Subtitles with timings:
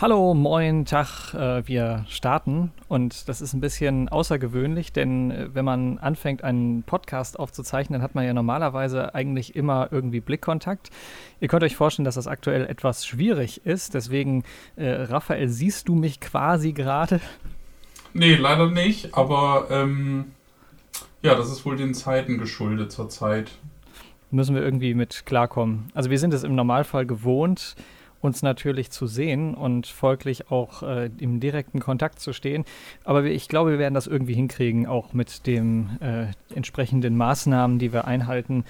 [0.00, 1.34] Hallo, moin, Tag.
[1.34, 6.84] Äh, wir starten und das ist ein bisschen außergewöhnlich, denn äh, wenn man anfängt, einen
[6.84, 10.88] Podcast aufzuzeichnen, dann hat man ja normalerweise eigentlich immer irgendwie Blickkontakt.
[11.40, 13.92] Ihr könnt euch vorstellen, dass das aktuell etwas schwierig ist.
[13.92, 14.42] Deswegen,
[14.76, 17.20] äh, Raphael, siehst du mich quasi gerade?
[18.14, 20.30] Nee, leider nicht, aber ähm,
[21.20, 23.50] ja, das ist wohl den Zeiten geschuldet zurzeit.
[24.30, 25.90] Müssen wir irgendwie mit klarkommen.
[25.92, 27.76] Also wir sind es im Normalfall gewohnt,
[28.20, 32.64] uns natürlich zu sehen und folglich auch äh, im direkten Kontakt zu stehen.
[33.04, 37.92] Aber ich glaube, wir werden das irgendwie hinkriegen, auch mit den äh, entsprechenden Maßnahmen, die
[37.92, 38.64] wir einhalten,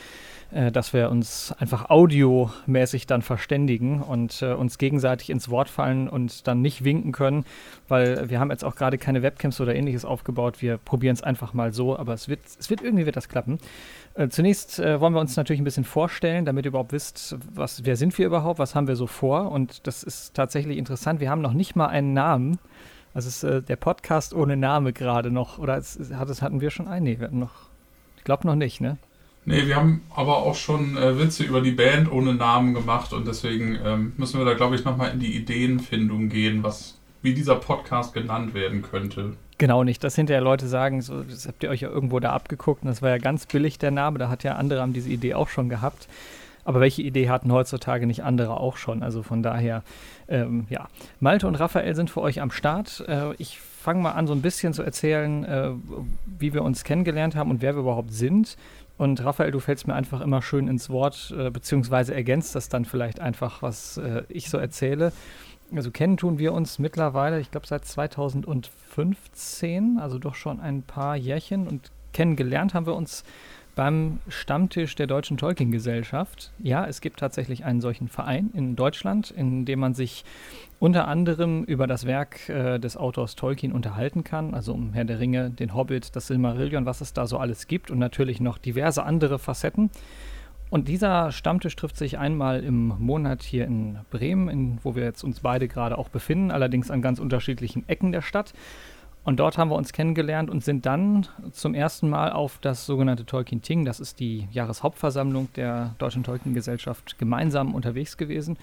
[0.53, 6.09] äh, dass wir uns einfach audiomäßig dann verständigen und äh, uns gegenseitig ins Wort fallen
[6.09, 7.45] und dann nicht winken können,
[7.89, 10.61] weil wir haben jetzt auch gerade keine Webcams oder ähnliches aufgebaut.
[10.61, 13.59] Wir probieren es einfach mal so, aber es wird, es wird irgendwie wird das klappen.
[14.15, 17.85] Äh, zunächst äh, wollen wir uns natürlich ein bisschen vorstellen, damit ihr überhaupt wisst, was,
[17.85, 19.53] wer sind wir überhaupt, was haben wir so vor.
[19.53, 21.21] Und das ist tatsächlich interessant.
[21.21, 22.59] Wir haben noch nicht mal einen Namen.
[23.15, 25.59] Also ist äh, der Podcast ohne Name gerade noch.
[25.59, 27.05] Oder es, hat, es, hatten wir schon einen?
[27.05, 27.71] Nee, wir hatten noch.
[28.17, 28.99] Ich glaube noch nicht, ne?
[29.47, 33.27] Nee, wir haben aber auch schon äh, Witze über die Band ohne Namen gemacht und
[33.27, 37.57] deswegen ähm, müssen wir da, glaube ich, nochmal in die Ideenfindung gehen, was, wie dieser
[37.57, 39.37] Podcast genannt werden könnte.
[39.61, 42.83] Genau nicht, dass hinterher Leute sagen, so, das habt ihr euch ja irgendwo da abgeguckt
[42.83, 45.35] und das war ja ganz billig der Name, da hat ja andere haben diese Idee
[45.35, 46.09] auch schon gehabt.
[46.65, 49.03] Aber welche Idee hatten heutzutage nicht andere auch schon?
[49.03, 49.83] Also von daher,
[50.29, 50.89] ähm, ja.
[51.21, 53.05] Malte und Raphael sind für euch am Start.
[53.07, 55.73] Äh, ich fange mal an, so ein bisschen zu erzählen, äh,
[56.39, 58.57] wie wir uns kennengelernt haben und wer wir überhaupt sind.
[58.97, 62.87] Und Raphael, du fällst mir einfach immer schön ins Wort, äh, beziehungsweise ergänzt das dann
[62.87, 65.13] vielleicht einfach, was äh, ich so erzähle.
[65.75, 71.17] Also kennen tun wir uns mittlerweile, ich glaube seit 2015, also doch schon ein paar
[71.17, 73.25] Jährchen und kennengelernt haben wir uns
[73.77, 76.51] beim Stammtisch der Deutschen Tolkien-Gesellschaft.
[76.59, 80.25] Ja, es gibt tatsächlich einen solchen Verein in Deutschland, in dem man sich
[80.81, 85.21] unter anderem über das Werk äh, des Autors Tolkien unterhalten kann, also um Herr der
[85.21, 89.05] Ringe, den Hobbit, das Silmarillion, was es da so alles gibt und natürlich noch diverse
[89.05, 89.91] andere Facetten.
[90.71, 95.25] Und dieser Stammtisch trifft sich einmal im Monat hier in Bremen, in, wo wir jetzt
[95.25, 98.55] uns beide gerade auch befinden, allerdings an ganz unterschiedlichen Ecken der Stadt.
[99.25, 103.27] Und dort haben wir uns kennengelernt und sind dann zum ersten Mal auf das sogenannte
[103.27, 108.57] Tolkien Ting, das ist die Jahreshauptversammlung der Deutschen Tolkien Gesellschaft, gemeinsam unterwegs gewesen.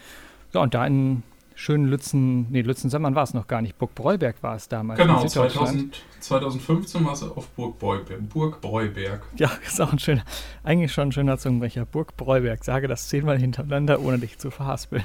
[0.54, 1.24] Ja, und da in
[1.58, 5.00] schönen Lützen, nee, Lützen-Semmern war es noch gar nicht, Burg Breuberg war es damals.
[5.00, 9.24] Genau, 2000, 2015 war es auf Burg Breuberg, Burg Breuberg.
[9.38, 10.24] Ja, ist auch ein schöner,
[10.64, 11.86] eigentlich schon ein schöner Zungenbrecher.
[11.86, 15.04] Burg Breuberg, sage das zehnmal hintereinander, ohne dich zu verhaspeln.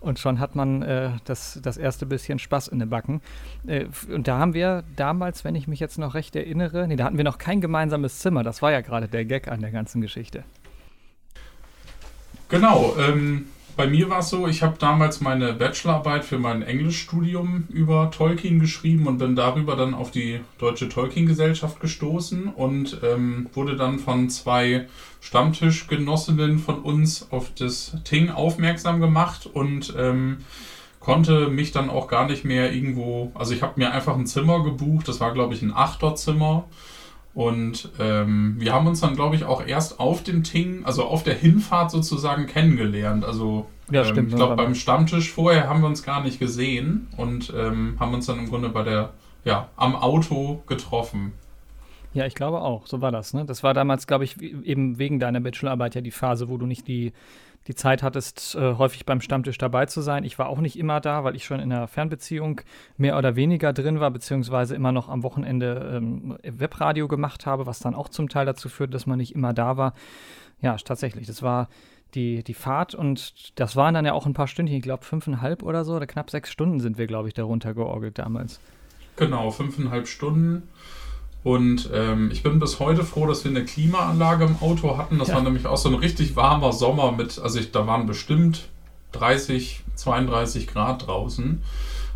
[0.00, 3.20] Und schon hat man äh, das, das erste bisschen Spaß in den Backen.
[3.66, 7.04] Äh, und da haben wir damals, wenn ich mich jetzt noch recht erinnere, nee, da
[7.04, 8.42] hatten wir noch kein gemeinsames Zimmer.
[8.42, 10.44] Das war ja gerade der Gag an der ganzen Geschichte.
[12.48, 13.46] Genau, ähm,
[13.76, 18.60] bei mir war es so, ich habe damals meine Bachelorarbeit für mein Englischstudium über Tolkien
[18.60, 24.30] geschrieben und bin darüber dann auf die Deutsche Tolkien-Gesellschaft gestoßen und ähm, wurde dann von
[24.30, 24.86] zwei
[25.20, 30.38] Stammtischgenossinnen von uns auf das Ting aufmerksam gemacht und ähm,
[31.00, 34.62] konnte mich dann auch gar nicht mehr irgendwo, also ich habe mir einfach ein Zimmer
[34.62, 36.64] gebucht, das war glaube ich ein Achterzimmer
[37.34, 41.24] und ähm, wir haben uns dann, glaube ich, auch erst auf dem Ting, also auf
[41.24, 43.24] der Hinfahrt sozusagen kennengelernt.
[43.24, 47.08] Also ja, ähm, stimmt, ich glaube, beim Stammtisch vorher haben wir uns gar nicht gesehen
[47.16, 49.12] und ähm, haben uns dann im Grunde bei der,
[49.44, 51.32] ja, am Auto getroffen.
[52.12, 53.34] Ja, ich glaube auch, so war das.
[53.34, 53.44] Ne?
[53.44, 56.86] Das war damals, glaube ich, eben wegen deiner Bachelorarbeit ja die Phase, wo du nicht
[56.86, 57.12] die
[57.66, 60.24] die Zeit hattest, äh, häufig beim Stammtisch dabei zu sein.
[60.24, 62.60] Ich war auch nicht immer da, weil ich schon in einer Fernbeziehung
[62.96, 67.78] mehr oder weniger drin war, beziehungsweise immer noch am Wochenende ähm, Webradio gemacht habe, was
[67.78, 69.94] dann auch zum Teil dazu führt, dass man nicht immer da war.
[70.60, 71.68] Ja, tatsächlich, das war
[72.14, 75.62] die, die Fahrt und das waren dann ja auch ein paar Stündchen, ich glaube fünfeinhalb
[75.62, 78.60] oder so, oder knapp sechs Stunden sind wir, glaube ich, darunter georgelt damals.
[79.16, 80.68] Genau, fünfeinhalb Stunden.
[81.44, 85.18] Und ähm, ich bin bis heute froh, dass wir eine Klimaanlage im Auto hatten.
[85.18, 85.34] Das ja.
[85.34, 88.70] war nämlich auch so ein richtig warmer Sommer mit, also ich, da waren bestimmt
[89.12, 91.62] 30, 32 Grad draußen.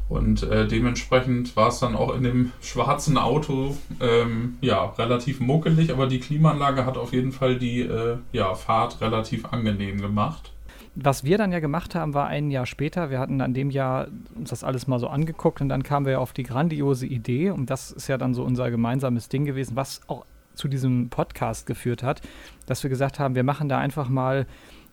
[0.09, 5.93] Und äh, dementsprechend war es dann auch in dem schwarzen Auto ähm, ja, relativ muckelig,
[5.93, 10.53] aber die Klimaanlage hat auf jeden Fall die äh, ja, Fahrt relativ angenehm gemacht
[11.01, 13.11] was wir dann ja gemacht haben, war ein Jahr später.
[13.11, 16.21] Wir hatten an dem Jahr uns das alles mal so angeguckt und dann kamen wir
[16.21, 20.01] auf die grandiose Idee, und das ist ja dann so unser gemeinsames Ding gewesen, was
[20.09, 20.25] auch
[20.55, 22.21] zu diesem Podcast geführt hat,
[22.67, 24.47] dass wir gesagt haben, wir machen da einfach mal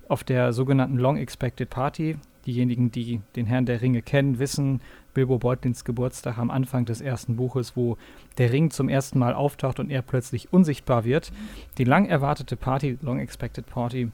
[0.08, 2.18] auf der sogenannten Long Expected Party.
[2.46, 4.82] Diejenigen, die den Herrn der Ringe kennen, wissen,
[5.16, 7.98] Bilbo Beutlins Geburtstag am Anfang des ersten Buches, wo
[8.38, 11.32] der Ring zum ersten Mal auftaucht und er plötzlich unsichtbar wird.
[11.80, 14.12] Die lang erwartete Party, Long Expected Party,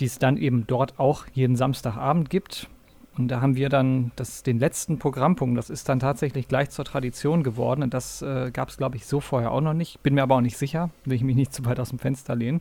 [0.00, 2.68] die es dann eben dort auch jeden Samstagabend gibt.
[3.16, 6.84] Und da haben wir dann das, den letzten Programmpunkt, das ist dann tatsächlich gleich zur
[6.84, 7.84] Tradition geworden.
[7.84, 10.02] Und das äh, gab es, glaube ich, so vorher auch noch nicht.
[10.02, 12.34] Bin mir aber auch nicht sicher, will ich mich nicht zu weit aus dem Fenster
[12.34, 12.60] lehnen.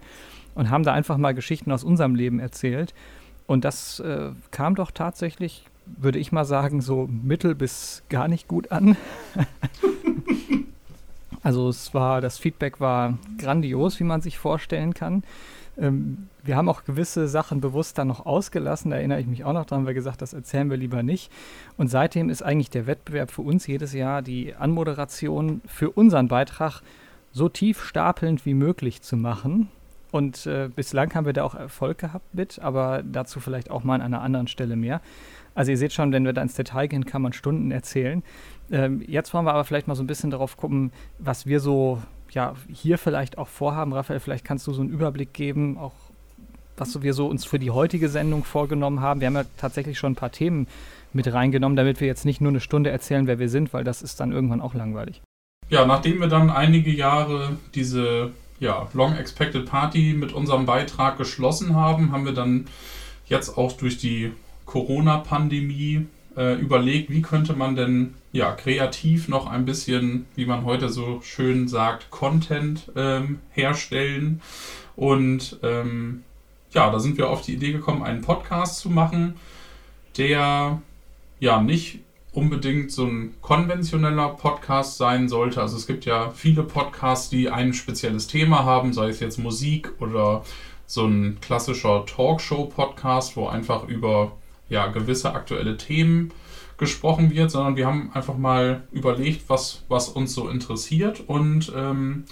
[0.54, 2.94] Und haben da einfach mal Geschichten aus unserem Leben erzählt.
[3.48, 8.48] Und das äh, kam doch tatsächlich, würde ich mal sagen, so mittel bis gar nicht
[8.48, 8.96] gut an.
[11.44, 15.24] also es war, das Feedback war grandios, wie man sich vorstellen kann.
[15.80, 19.54] Ähm, wir haben auch gewisse Sachen bewusst dann noch ausgelassen, da erinnere ich mich auch
[19.54, 21.32] noch dran, weil wir gesagt, das erzählen wir lieber nicht.
[21.78, 26.82] Und seitdem ist eigentlich der Wettbewerb für uns jedes Jahr die Anmoderation für unseren Beitrag
[27.32, 29.70] so tief stapelnd wie möglich zu machen.
[30.12, 33.96] Und äh, bislang haben wir da auch Erfolg gehabt mit, aber dazu vielleicht auch mal
[33.96, 35.02] an einer anderen Stelle mehr.
[35.56, 38.22] Also ihr seht schon, wenn wir da ins Detail gehen, kann man Stunden erzählen.
[38.70, 42.02] Ähm, jetzt wollen wir aber vielleicht mal so ein bisschen darauf gucken, was wir so
[42.32, 43.94] ja, hier vielleicht auch vorhaben.
[43.94, 45.94] Raphael, vielleicht kannst du so einen Überblick geben, auch
[46.78, 49.20] was wir so uns für die heutige Sendung vorgenommen haben.
[49.20, 50.68] Wir haben ja tatsächlich schon ein paar Themen
[51.14, 54.02] mit reingenommen, damit wir jetzt nicht nur eine Stunde erzählen, wer wir sind, weil das
[54.02, 55.22] ist dann irgendwann auch langweilig.
[55.70, 61.76] Ja, nachdem wir dann einige Jahre diese ja, Long Expected Party mit unserem Beitrag geschlossen
[61.76, 62.66] haben, haben wir dann
[63.26, 64.32] jetzt auch durch die
[64.66, 66.06] Corona-Pandemie
[66.36, 71.22] äh, überlegt, wie könnte man denn ja, kreativ noch ein bisschen, wie man heute so
[71.22, 74.42] schön sagt, Content ähm, herstellen.
[74.96, 76.24] Und ähm,
[76.74, 79.36] ja, da sind wir auf die Idee gekommen, einen Podcast zu machen,
[80.18, 80.82] der
[81.40, 82.00] ja nicht
[82.32, 85.62] unbedingt so ein konventioneller Podcast sein sollte.
[85.62, 89.92] Also es gibt ja viele Podcasts, die ein spezielles Thema haben, sei es jetzt Musik
[90.00, 90.44] oder
[90.88, 94.34] so ein klassischer Talkshow-Podcast, wo einfach über
[94.70, 96.32] ja, gewisse aktuelle Themen
[96.78, 102.26] gesprochen wird, sondern wir haben einfach mal überlegt, was, was uns so interessiert und ähm,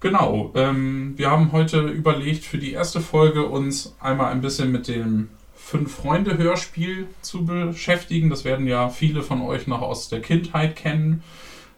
[0.00, 4.88] genau, ähm, wir haben heute überlegt, für die erste Folge uns einmal ein bisschen mit
[4.88, 8.30] dem Fünf-Freunde-Hörspiel zu beschäftigen.
[8.30, 11.24] Das werden ja viele von euch noch aus der Kindheit kennen.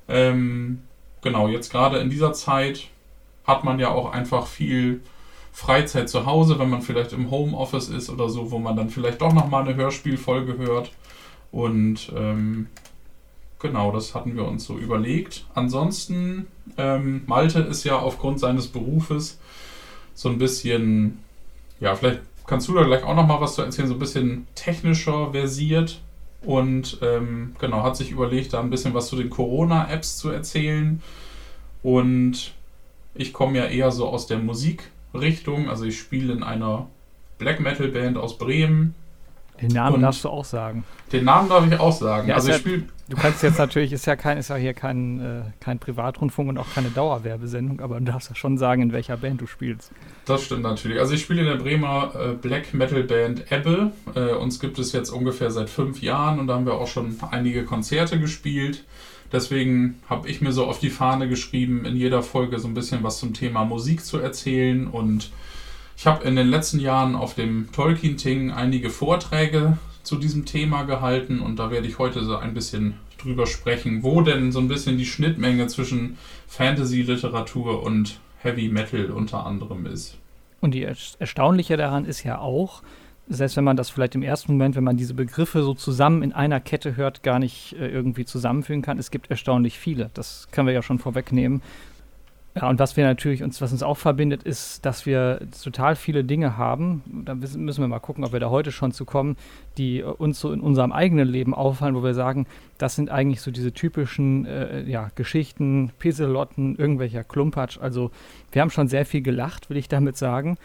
[0.09, 0.83] Ähm,
[1.23, 2.89] genau, jetzt gerade in dieser Zeit
[3.47, 5.01] hat man ja auch einfach viel
[5.53, 9.23] Freizeit zu Hause, wenn man vielleicht im Homeoffice ist oder so, wo man dann vielleicht
[9.23, 10.93] doch nochmal eine Hörspielfolge hört.
[11.51, 12.67] Und ähm,
[13.59, 15.47] genau, das hatten wir uns so überlegt.
[15.55, 16.47] Ansonsten,
[16.77, 19.39] ähm, Malte ist ja aufgrund seines Berufes
[20.15, 21.19] so ein bisschen,
[21.81, 25.33] ja, vielleicht kannst du da gleich auch nochmal was zu erzählen, so ein bisschen technischer
[25.33, 26.01] versiert
[26.43, 31.03] und ähm, genau, hat sich überlegt, da ein bisschen was zu den Corona-Apps zu erzählen.
[31.83, 32.55] Und
[33.15, 36.89] ich komme ja eher so aus der Musikrichtung, also ich spiele in einer
[37.39, 38.95] Black Metal Band aus Bremen
[39.61, 40.85] den Namen und darfst du auch sagen.
[41.13, 42.29] Den Namen darf ich auch sagen.
[42.29, 42.73] Ja, also ich ja,
[43.09, 46.59] Du kannst jetzt natürlich, ist ja kein, ist ja hier kein, äh, kein Privatrundfunk und
[46.59, 49.93] auch keine Dauerwerbesendung, aber du darfst ja schon sagen, in welcher Band du spielst.
[50.27, 51.01] Das stimmt natürlich.
[51.01, 53.93] Also ich spiele in der Bremer äh, Black Metal Band Ebbe.
[54.15, 57.17] Äh, uns gibt es jetzt ungefähr seit fünf Jahren und da haben wir auch schon
[57.31, 58.85] einige Konzerte gespielt.
[59.33, 63.03] Deswegen habe ich mir so auf die Fahne geschrieben, in jeder Folge so ein bisschen
[63.03, 65.31] was zum Thema Musik zu erzählen und
[65.99, 71.41] ich habe in den letzten Jahren auf dem Tolkien-Ting einige Vorträge zu diesem Thema gehalten
[71.41, 74.97] und da werde ich heute so ein bisschen drüber sprechen, wo denn so ein bisschen
[74.97, 76.17] die Schnittmenge zwischen
[76.47, 80.17] Fantasy-Literatur und Heavy Metal unter anderem ist.
[80.61, 82.83] Und die Erstaunliche daran ist ja auch,
[83.29, 86.33] selbst wenn man das vielleicht im ersten Moment, wenn man diese Begriffe so zusammen in
[86.33, 88.99] einer Kette hört, gar nicht äh, irgendwie zusammenführen kann.
[88.99, 90.11] Es gibt erstaunlich viele.
[90.15, 91.61] Das können wir ja schon vorwegnehmen.
[92.61, 96.25] Ja, und was wir natürlich uns, was uns auch verbindet, ist, dass wir total viele
[96.25, 97.03] Dinge haben.
[97.25, 99.37] Da müssen wir mal gucken, ob wir da heute schon zu kommen,
[99.77, 102.47] die uns so in unserem eigenen Leben auffallen, wo wir sagen,
[102.77, 107.79] das sind eigentlich so diese typischen äh, ja, Geschichten, Peselotten, irgendwelcher Klumpatsch.
[107.81, 108.11] Also
[108.51, 110.59] wir haben schon sehr viel gelacht, will ich damit sagen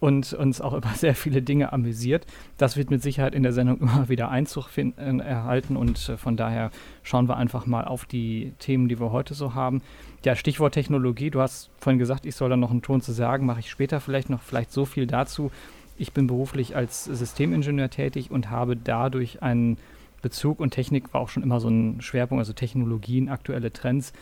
[0.00, 2.26] und uns auch über sehr viele Dinge amüsiert.
[2.56, 6.16] Das wird mit Sicherheit in der Sendung immer wieder Einzug finden, äh, erhalten und äh,
[6.16, 6.70] von daher
[7.02, 9.82] schauen wir einfach mal auf die Themen, die wir heute so haben.
[10.24, 11.30] Ja, Stichwort Technologie.
[11.30, 14.00] Du hast vorhin gesagt, ich soll da noch einen Ton zu sagen, mache ich später
[14.00, 15.50] vielleicht noch, vielleicht so viel dazu.
[15.96, 19.78] Ich bin beruflich als Systemingenieur tätig und habe dadurch einen
[20.22, 24.12] Bezug und Technik war auch schon immer so ein Schwerpunkt, also Technologien, aktuelle Trends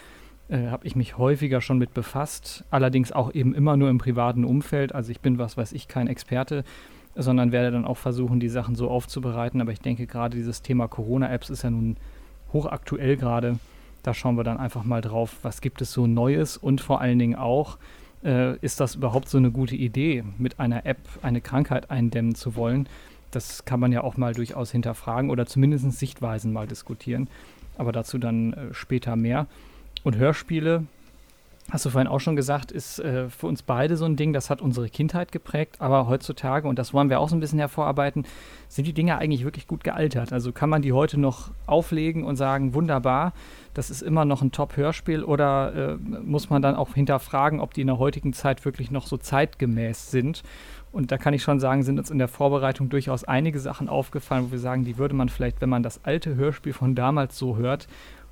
[0.48, 4.44] äh, habe ich mich häufiger schon mit befasst, allerdings auch eben immer nur im privaten
[4.44, 4.94] Umfeld.
[4.94, 6.64] Also ich bin, was weiß ich, kein Experte,
[7.16, 9.60] sondern werde dann auch versuchen, die Sachen so aufzubereiten.
[9.60, 11.96] Aber ich denke, gerade dieses Thema Corona-Apps ist ja nun
[12.52, 13.58] hochaktuell gerade.
[14.02, 17.18] Da schauen wir dann einfach mal drauf, was gibt es so Neues und vor allen
[17.18, 17.78] Dingen auch,
[18.24, 22.54] äh, ist das überhaupt so eine gute Idee, mit einer App eine Krankheit eindämmen zu
[22.54, 22.88] wollen?
[23.32, 27.28] Das kann man ja auch mal durchaus hinterfragen oder zumindest Sichtweisen mal diskutieren.
[27.76, 29.48] Aber dazu dann äh, später mehr.
[30.06, 30.84] Und Hörspiele
[31.68, 34.50] hast du vorhin auch schon gesagt, ist äh, für uns beide so ein Ding, das
[34.50, 38.24] hat unsere Kindheit geprägt, aber heutzutage, und das wollen wir auch so ein bisschen hervorarbeiten,
[38.68, 40.32] sind die Dinge eigentlich wirklich gut gealtert.
[40.32, 43.32] Also kann man die heute noch auflegen und sagen, wunderbar,
[43.74, 47.80] das ist immer noch ein Top-Hörspiel oder äh, muss man dann auch hinterfragen, ob die
[47.80, 50.44] in der heutigen Zeit wirklich noch so zeitgemäß sind.
[50.92, 54.46] Und da kann ich schon sagen, sind uns in der Vorbereitung durchaus einige Sachen aufgefallen,
[54.46, 57.56] wo wir sagen, die würde man vielleicht, wenn man das alte Hörspiel von damals so
[57.56, 57.88] hört,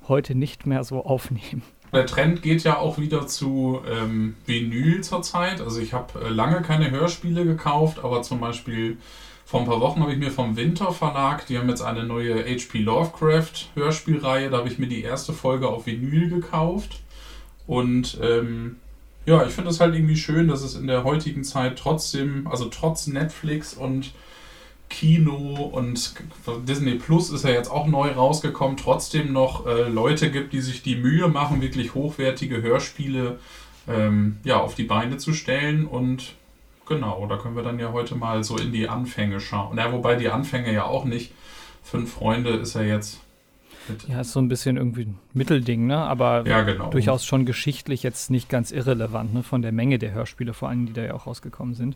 [0.07, 1.61] heute nicht mehr so aufnehmen.
[1.93, 5.61] Der Trend geht ja auch wieder zu ähm, Vinyl zurzeit.
[5.61, 8.97] Also ich habe äh, lange keine Hörspiele gekauft, aber zum Beispiel
[9.45, 12.43] vor ein paar Wochen habe ich mir vom Winter Verlag, die haben jetzt eine neue
[12.43, 17.01] HP Lovecraft Hörspielreihe, da habe ich mir die erste Folge auf Vinyl gekauft.
[17.67, 18.77] Und ähm,
[19.25, 22.65] ja, ich finde es halt irgendwie schön, dass es in der heutigen Zeit trotzdem, also
[22.65, 24.13] trotz Netflix und
[24.89, 26.13] Kino und
[26.67, 30.83] Disney Plus ist ja jetzt auch neu rausgekommen, trotzdem noch äh, Leute gibt, die sich
[30.83, 33.39] die Mühe machen, wirklich hochwertige Hörspiele
[33.87, 35.85] ähm, ja, auf die Beine zu stellen.
[35.85, 36.35] Und
[36.87, 39.77] genau, da können wir dann ja heute mal so in die Anfänge schauen.
[39.77, 41.33] Ja, wobei die Anfänge ja auch nicht.
[41.83, 43.21] Fünf Freunde ist ja jetzt.
[44.07, 45.97] Ja, ist so ein bisschen irgendwie ein Mittelding, ne?
[45.97, 46.89] Aber ja, genau.
[46.89, 49.43] durchaus schon geschichtlich jetzt nicht ganz irrelevant, ne?
[49.43, 51.95] Von der Menge der Hörspiele, vor allem, die da ja auch rausgekommen sind.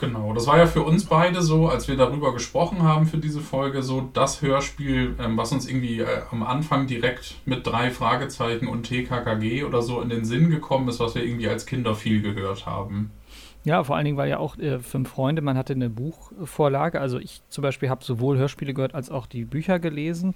[0.00, 3.40] Genau, das war ja für uns beide so, als wir darüber gesprochen haben für diese
[3.40, 8.66] Folge, so das Hörspiel, ähm, was uns irgendwie äh, am Anfang direkt mit drei Fragezeichen
[8.66, 12.22] und TKKG oder so in den Sinn gekommen ist, was wir irgendwie als Kinder viel
[12.22, 13.12] gehört haben.
[13.64, 17.00] Ja, vor allen Dingen, weil ja auch äh, fünf Freunde, man hatte eine Buchvorlage.
[17.00, 20.34] Also ich zum Beispiel habe sowohl Hörspiele gehört als auch die Bücher gelesen.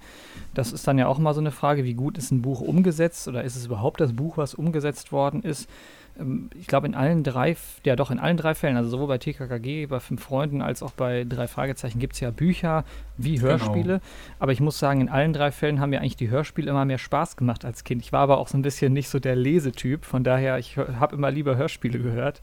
[0.55, 3.27] Das ist dann ja auch mal so eine Frage, wie gut ist ein Buch umgesetzt
[3.27, 5.69] oder ist es überhaupt das Buch, was umgesetzt worden ist?
[6.19, 9.17] Ähm, ich glaube in allen drei, ja doch in allen drei Fällen, also sowohl bei
[9.17, 12.83] TKKG, bei Fünf Freunden als auch bei drei Fragezeichen gibt es ja Bücher
[13.17, 13.49] wie genau.
[13.49, 13.83] Hörspiele.
[13.83, 14.01] Genau.
[14.39, 16.97] Aber ich muss sagen, in allen drei Fällen haben mir eigentlich die Hörspiele immer mehr
[16.97, 18.01] Spaß gemacht als Kind.
[18.01, 21.15] Ich war aber auch so ein bisschen nicht so der Lesetyp, von daher, ich habe
[21.15, 22.41] immer lieber Hörspiele gehört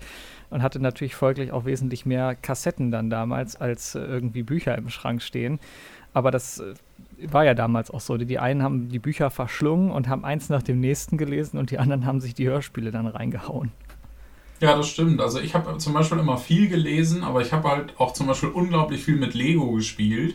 [0.50, 4.88] und hatte natürlich folglich auch wesentlich mehr Kassetten dann damals als äh, irgendwie Bücher im
[4.88, 5.58] Schrank stehen.
[6.12, 6.74] Aber das äh,
[7.22, 8.16] war ja damals auch so.
[8.16, 11.78] Die einen haben die Bücher verschlungen und haben eins nach dem nächsten gelesen und die
[11.78, 13.72] anderen haben sich die Hörspiele dann reingehauen.
[14.60, 15.20] Ja, das stimmt.
[15.20, 18.48] Also ich habe zum Beispiel immer viel gelesen, aber ich habe halt auch zum Beispiel
[18.48, 20.34] unglaublich viel mit Lego gespielt.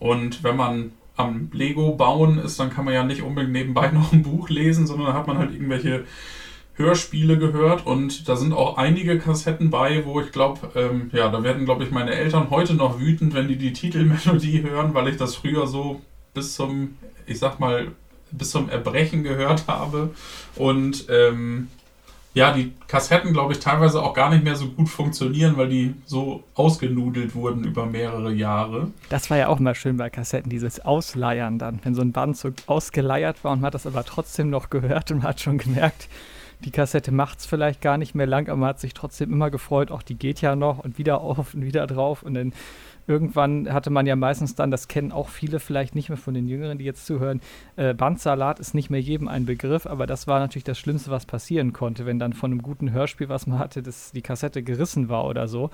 [0.00, 4.12] Und wenn man am Lego bauen ist, dann kann man ja nicht unbedingt nebenbei noch
[4.12, 6.04] ein Buch lesen, sondern hat man halt irgendwelche
[6.76, 11.42] Hörspiele gehört und da sind auch einige Kassetten bei, wo ich glaube, ähm, ja, da
[11.44, 15.16] werden, glaube ich, meine Eltern heute noch wütend, wenn die die Titelmelodie hören, weil ich
[15.16, 16.00] das früher so
[16.34, 17.92] bis zum, ich sag mal,
[18.32, 20.10] bis zum Erbrechen gehört habe.
[20.56, 21.68] Und ähm,
[22.34, 25.94] ja, die Kassetten, glaube ich, teilweise auch gar nicht mehr so gut funktionieren, weil die
[26.04, 28.88] so ausgenudelt wurden über mehrere Jahre.
[29.08, 32.36] Das war ja auch mal schön bei Kassetten, dieses Ausleiern dann, wenn so ein Band
[32.36, 35.58] so ausgeleiert war und man hat das aber trotzdem noch gehört und man hat schon
[35.58, 36.08] gemerkt,
[36.64, 39.50] die Kassette macht es vielleicht gar nicht mehr lang, aber man hat sich trotzdem immer
[39.50, 42.22] gefreut, auch die geht ja noch und wieder auf und wieder drauf.
[42.22, 42.52] Und dann
[43.06, 46.48] irgendwann hatte man ja meistens dann, das kennen auch viele vielleicht nicht mehr von den
[46.48, 47.40] Jüngeren, die jetzt zuhören,
[47.76, 51.26] äh, Bandsalat ist nicht mehr jedem ein Begriff, aber das war natürlich das Schlimmste, was
[51.26, 55.08] passieren konnte, wenn dann von einem guten Hörspiel, was man hatte, dass die Kassette gerissen
[55.08, 55.70] war oder so.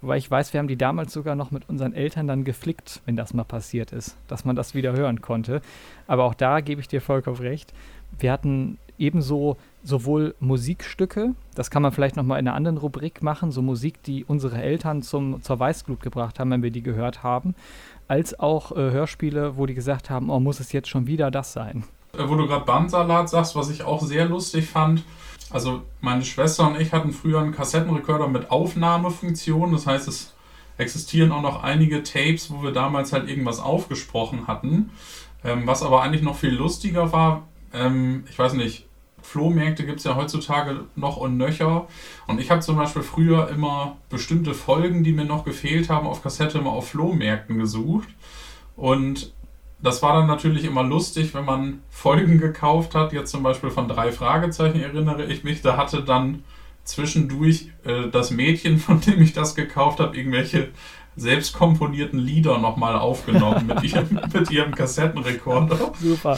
[0.00, 3.16] Wobei ich weiß, wir haben die damals sogar noch mit unseren Eltern dann geflickt, wenn
[3.16, 5.60] das mal passiert ist, dass man das wieder hören konnte.
[6.06, 7.74] Aber auch da gebe ich dir vollkommen recht.
[8.18, 13.50] Wir hatten ebenso sowohl Musikstücke, das kann man vielleicht nochmal in einer anderen Rubrik machen,
[13.50, 17.54] so Musik, die unsere Eltern zum, zur Weißglut gebracht haben, wenn wir die gehört haben,
[18.08, 21.52] als auch äh, Hörspiele, wo die gesagt haben, oh, muss es jetzt schon wieder das
[21.52, 21.84] sein?
[22.12, 25.02] Äh, wo du gerade Bandsalat sagst, was ich auch sehr lustig fand,
[25.50, 30.34] also meine Schwester und ich hatten früher einen Kassettenrekorder mit Aufnahmefunktion, das heißt, es
[30.76, 34.90] existieren auch noch einige Tapes, wo wir damals halt irgendwas aufgesprochen hatten.
[35.44, 38.86] Ähm, was aber eigentlich noch viel lustiger war, ähm, ich weiß nicht,
[39.30, 41.86] Flohmärkte gibt es ja heutzutage noch und nöcher.
[42.26, 46.20] Und ich habe zum Beispiel früher immer bestimmte Folgen, die mir noch gefehlt haben, auf
[46.20, 48.08] Kassette immer auf Flohmärkten gesucht.
[48.74, 49.32] Und
[49.80, 53.12] das war dann natürlich immer lustig, wenn man Folgen gekauft hat.
[53.12, 55.62] Jetzt zum Beispiel von drei Fragezeichen erinnere ich mich.
[55.62, 56.42] Da hatte dann
[56.82, 60.70] zwischendurch äh, das Mädchen, von dem ich das gekauft habe, irgendwelche
[61.14, 65.92] selbst komponierten Lieder nochmal aufgenommen mit, ihrem, mit ihrem Kassettenrekorder.
[66.00, 66.36] Super.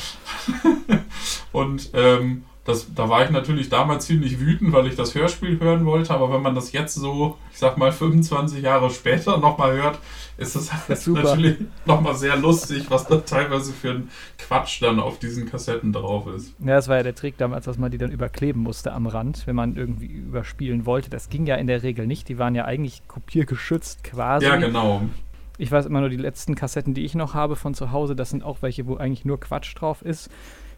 [1.53, 5.85] Und ähm, das, da war ich natürlich damals ziemlich wütend, weil ich das Hörspiel hören
[5.85, 9.99] wollte, aber wenn man das jetzt so, ich sag mal, 25 Jahre später nochmal hört,
[10.37, 15.19] ist das, das natürlich nochmal sehr lustig, was da teilweise für ein Quatsch dann auf
[15.19, 16.55] diesen Kassetten drauf ist.
[16.61, 19.45] Ja, das war ja der Trick damals, dass man die dann überkleben musste am Rand,
[19.47, 21.11] wenn man irgendwie überspielen wollte.
[21.11, 24.47] Das ging ja in der Regel nicht, die waren ja eigentlich kopiergeschützt quasi.
[24.47, 25.03] Ja, genau.
[25.59, 28.31] Ich weiß immer nur, die letzten Kassetten, die ich noch habe von zu Hause, das
[28.31, 30.31] sind auch welche, wo eigentlich nur Quatsch drauf ist,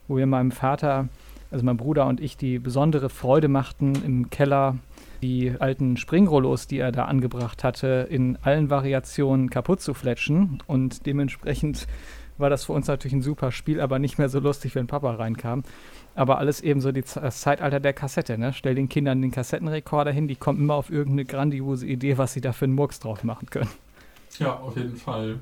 [0.08, 1.08] wo wir meinem Vater
[1.54, 4.76] also mein Bruder und ich, die besondere Freude machten, im Keller
[5.22, 10.58] die alten Springrollos, die er da angebracht hatte, in allen Variationen kaputt zu fletschen.
[10.66, 11.86] Und dementsprechend
[12.38, 15.12] war das für uns natürlich ein super Spiel, aber nicht mehr so lustig, wenn Papa
[15.14, 15.62] reinkam.
[16.16, 18.52] Aber alles eben so die, das Zeitalter der Kassette, ne?
[18.52, 22.40] Stell den Kindern den Kassettenrekorder hin, die kommen immer auf irgendeine grandiose Idee, was sie
[22.40, 23.70] da für einen Murks drauf machen können.
[24.40, 25.38] Ja, auf jeden Fall.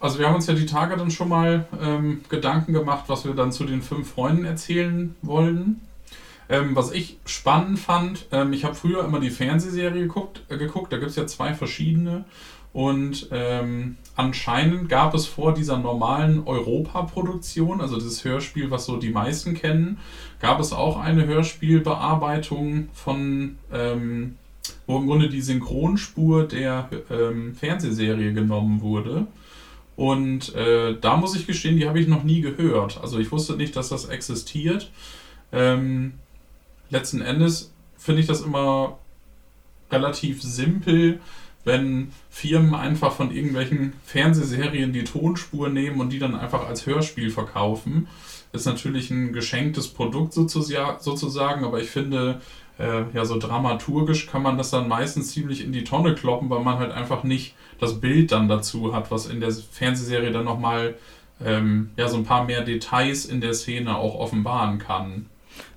[0.00, 3.34] Also wir haben uns ja die Tage dann schon mal ähm, Gedanken gemacht, was wir
[3.34, 5.80] dann zu den fünf Freunden erzählen wollen.
[6.48, 10.92] Ähm, was ich spannend fand, ähm, ich habe früher immer die Fernsehserie geguckt, äh, geguckt
[10.92, 12.24] da gibt es ja zwei verschiedene.
[12.72, 19.10] Und ähm, anscheinend gab es vor dieser normalen Europa-Produktion, also dieses Hörspiel, was so die
[19.10, 19.98] meisten kennen,
[20.40, 24.36] gab es auch eine Hörspielbearbeitung von, ähm,
[24.86, 29.26] wo im Grunde die Synchronspur der ähm, Fernsehserie genommen wurde.
[29.98, 33.00] Und äh, da muss ich gestehen, die habe ich noch nie gehört.
[33.02, 34.92] Also ich wusste nicht, dass das existiert.
[35.50, 36.12] Ähm,
[36.88, 39.00] letzten Endes finde ich das immer
[39.90, 41.18] relativ simpel,
[41.64, 47.30] wenn Firmen einfach von irgendwelchen Fernsehserien die Tonspur nehmen und die dann einfach als Hörspiel
[47.30, 48.06] verkaufen.
[48.52, 52.40] Ist natürlich ein geschenktes Produkt sozusagen, aber ich finde,
[52.78, 56.60] äh, ja, so dramaturgisch kann man das dann meistens ziemlich in die Tonne kloppen, weil
[56.60, 60.94] man halt einfach nicht das Bild dann dazu hat, was in der Fernsehserie dann nochmal
[61.44, 65.26] ähm, ja, so ein paar mehr Details in der Szene auch offenbaren kann.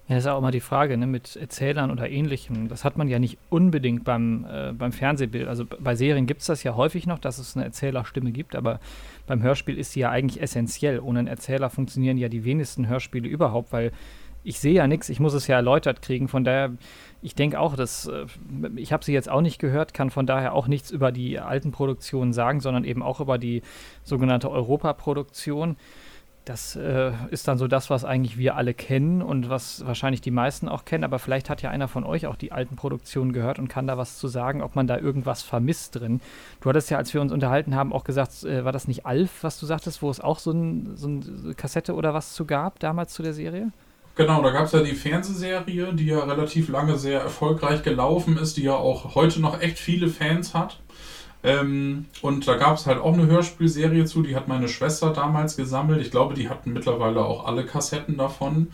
[0.08, 2.68] Ja, das ist auch immer die Frage, ne, mit Erzählern oder ähnlichem.
[2.68, 5.48] Das hat man ja nicht unbedingt beim, äh, beim Fernsehbild.
[5.48, 8.80] Also bei Serien gibt es das ja häufig noch, dass es eine Erzählerstimme gibt, aber
[9.26, 11.00] beim Hörspiel ist sie ja eigentlich essentiell.
[11.00, 13.92] Ohne einen Erzähler funktionieren ja die wenigsten Hörspiele überhaupt, weil
[14.44, 16.28] ich sehe ja nichts, ich muss es ja erläutert kriegen.
[16.28, 16.72] Von daher,
[17.22, 18.26] ich denke auch, dass äh,
[18.76, 21.72] ich habe sie jetzt auch nicht gehört, kann von daher auch nichts über die alten
[21.72, 23.62] Produktionen sagen, sondern eben auch über die
[24.04, 25.76] sogenannte Europaproduktion.
[25.76, 25.78] produktion
[26.46, 30.32] das äh, ist dann so das, was eigentlich wir alle kennen und was wahrscheinlich die
[30.32, 31.04] meisten auch kennen.
[31.04, 33.98] Aber vielleicht hat ja einer von euch auch die alten Produktionen gehört und kann da
[33.98, 36.20] was zu sagen, ob man da irgendwas vermisst drin.
[36.60, 39.44] Du hattest ja, als wir uns unterhalten haben, auch gesagt, äh, war das nicht Alf,
[39.44, 42.80] was du sagtest, wo es auch so, ein, so eine Kassette oder was zu gab,
[42.80, 43.72] damals zu der Serie?
[44.16, 48.58] Genau, da gab es ja die Fernsehserie, die ja relativ lange sehr erfolgreich gelaufen ist,
[48.58, 50.80] die ja auch heute noch echt viele Fans hat.
[51.44, 55.56] Ähm, und da gab es halt auch eine Hörspielserie zu, die hat meine Schwester damals
[55.56, 56.02] gesammelt.
[56.02, 58.68] Ich glaube, die hatten mittlerweile auch alle Kassetten davon.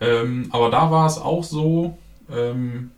[0.00, 1.98] Ähm, aber da war es auch so,
[2.30, 2.90] ähm,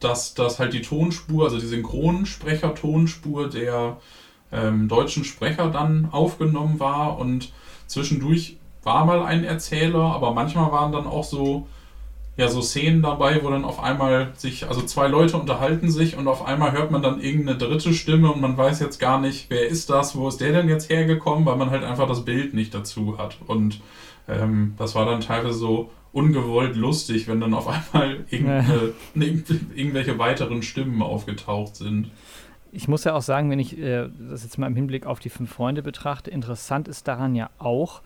[0.00, 3.96] dass, dass halt die Tonspur, also die Synchronsprecher-Tonspur der
[4.52, 7.52] ähm, deutschen Sprecher dann aufgenommen war und
[7.86, 11.66] zwischendurch war mal ein Erzähler, aber manchmal waren dann auch so
[12.40, 16.26] ja so Szenen dabei, wo dann auf einmal sich, also zwei Leute unterhalten sich und
[16.26, 19.68] auf einmal hört man dann irgendeine dritte Stimme und man weiß jetzt gar nicht, wer
[19.68, 22.74] ist das, wo ist der denn jetzt hergekommen, weil man halt einfach das Bild nicht
[22.74, 23.38] dazu hat.
[23.46, 23.80] Und
[24.26, 28.24] ähm, das war dann teilweise so ungewollt lustig, wenn dann auf einmal
[29.14, 32.10] irgendwelche weiteren Stimmen aufgetaucht sind.
[32.72, 35.28] Ich muss ja auch sagen, wenn ich äh, das jetzt mal im Hinblick auf die
[35.28, 38.02] fünf Freunde betrachte, interessant ist daran ja auch,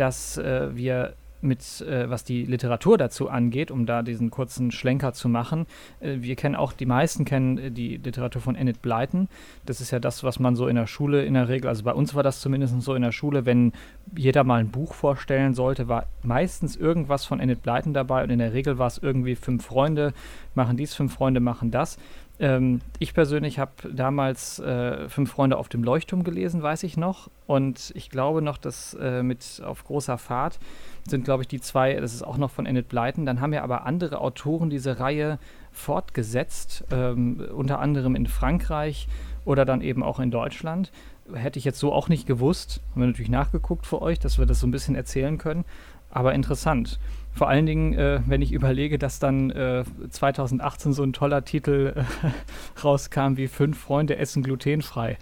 [0.00, 5.12] dass äh, wir mit, äh, was die Literatur dazu angeht, um da diesen kurzen Schlenker
[5.12, 5.66] zu machen.
[6.00, 9.28] Äh, wir kennen auch, die meisten kennen äh, die Literatur von Enid Blyton.
[9.66, 11.92] Das ist ja das, was man so in der Schule in der Regel, also bei
[11.92, 13.72] uns war das zumindest so in der Schule, wenn
[14.16, 18.38] jeder mal ein Buch vorstellen sollte, war meistens irgendwas von Enid Blyton dabei und in
[18.38, 20.12] der Regel war es irgendwie fünf Freunde
[20.54, 21.98] machen dies, fünf Freunde machen das.
[22.40, 27.30] Ähm, ich persönlich habe damals äh, Fünf Freunde auf dem Leuchtturm gelesen, weiß ich noch.
[27.46, 30.58] Und ich glaube noch, dass äh, mit Auf großer Fahrt
[31.06, 33.26] sind, glaube ich, die zwei, das ist auch noch von Enid Blyton.
[33.26, 35.38] Dann haben ja aber andere Autoren diese Reihe
[35.70, 39.06] fortgesetzt, ähm, unter anderem in Frankreich
[39.44, 40.90] oder dann eben auch in Deutschland.
[41.34, 42.80] Hätte ich jetzt so auch nicht gewusst.
[42.90, 45.64] Haben wir natürlich nachgeguckt für euch, dass wir das so ein bisschen erzählen können.
[46.10, 46.98] Aber interessant.
[47.32, 51.94] Vor allen Dingen, äh, wenn ich überlege, dass dann äh, 2018 so ein toller Titel
[51.96, 52.02] äh,
[52.84, 55.16] rauskam wie Fünf Freunde essen glutenfrei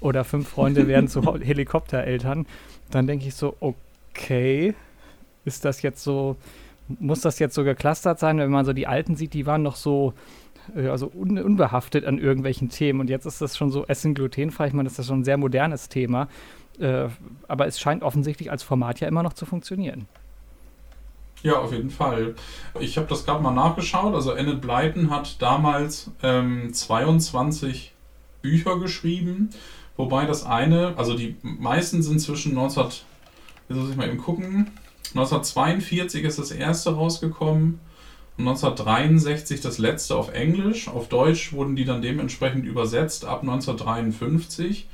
[0.00, 2.46] oder Fünf Freunde werden zu Helikoptereltern,
[2.90, 4.74] dann denke ich so, okay,
[5.46, 6.36] ist das jetzt so,
[6.88, 9.76] muss das jetzt so geclustert sein, wenn man so die alten sieht, die waren noch
[9.76, 10.12] so
[10.74, 14.72] also un unbehaftet an irgendwelchen Themen und jetzt ist das schon so Essen glutenfrei, ich
[14.72, 16.28] meine, das ist schon ein sehr modernes Thema,
[16.78, 17.08] äh,
[17.48, 20.06] aber es scheint offensichtlich als Format ja immer noch zu funktionieren.
[21.42, 22.34] Ja, auf jeden Fall.
[22.80, 24.14] Ich habe das gerade mal nachgeschaut.
[24.14, 27.92] Also Enid Blyton hat damals ähm, 22
[28.40, 29.50] Bücher geschrieben,
[29.98, 33.04] wobei das eine, also die meisten sind zwischen 19, jetzt
[33.68, 34.70] muss ich mal eben gucken,
[35.10, 37.78] 1942 ist das erste rausgekommen
[38.38, 40.88] 1963 das letzte auf Englisch.
[40.88, 44.88] Auf Deutsch wurden die dann dementsprechend übersetzt ab 1953.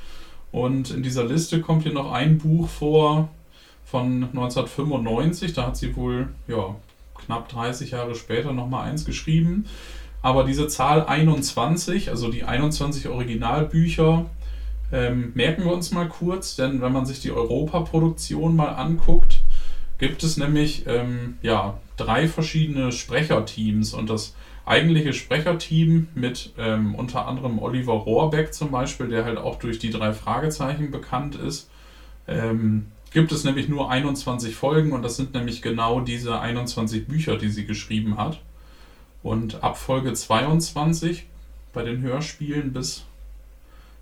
[0.53, 3.29] Und in dieser Liste kommt hier noch ein Buch vor,
[3.85, 5.53] von 1995.
[5.55, 6.77] Da hat sie wohl ja,
[7.15, 9.65] knapp 30 Jahre später nochmal eins geschrieben.
[10.23, 14.27] Aber diese Zahl 21, also die 21 Originalbücher,
[14.93, 19.41] ähm, merken wir uns mal kurz, denn wenn man sich die Europaproduktion mal anguckt,
[19.99, 24.35] gibt es nämlich ähm, ja, drei verschiedene Sprecherteams und das
[24.65, 29.91] eigentliche Sprecherteam mit ähm, unter anderem Oliver Rohrbeck zum Beispiel, der halt auch durch die
[29.91, 31.71] drei Fragezeichen bekannt ist,
[32.29, 37.37] ähm, gibt es nämlich nur 21 Folgen und das sind nämlich genau diese 21 Bücher,
[37.37, 38.41] die sie geschrieben hat.
[39.23, 41.27] Und ab Folge 22
[41.73, 43.05] bei den Hörspielen bis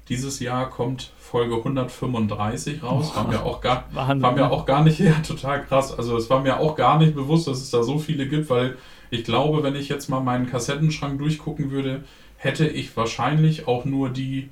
[0.09, 3.14] dieses Jahr kommt Folge 135 raus.
[3.14, 4.51] War mir auch gar, war mir ne?
[4.51, 5.97] auch gar nicht, ja, total krass.
[5.97, 8.77] Also es war mir auch gar nicht bewusst, dass es da so viele gibt, weil
[9.11, 12.05] ich glaube, wenn ich jetzt mal meinen Kassettenschrank durchgucken würde,
[12.37, 14.49] hätte ich wahrscheinlich auch nur die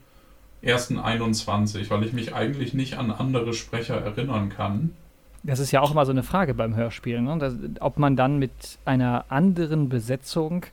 [0.62, 4.90] ersten 21, weil ich mich eigentlich nicht an andere Sprecher erinnern kann.
[5.42, 7.36] Das ist ja auch immer so eine Frage beim Hörspiel, ne?
[7.38, 10.66] Das, ob man dann mit einer anderen Besetzung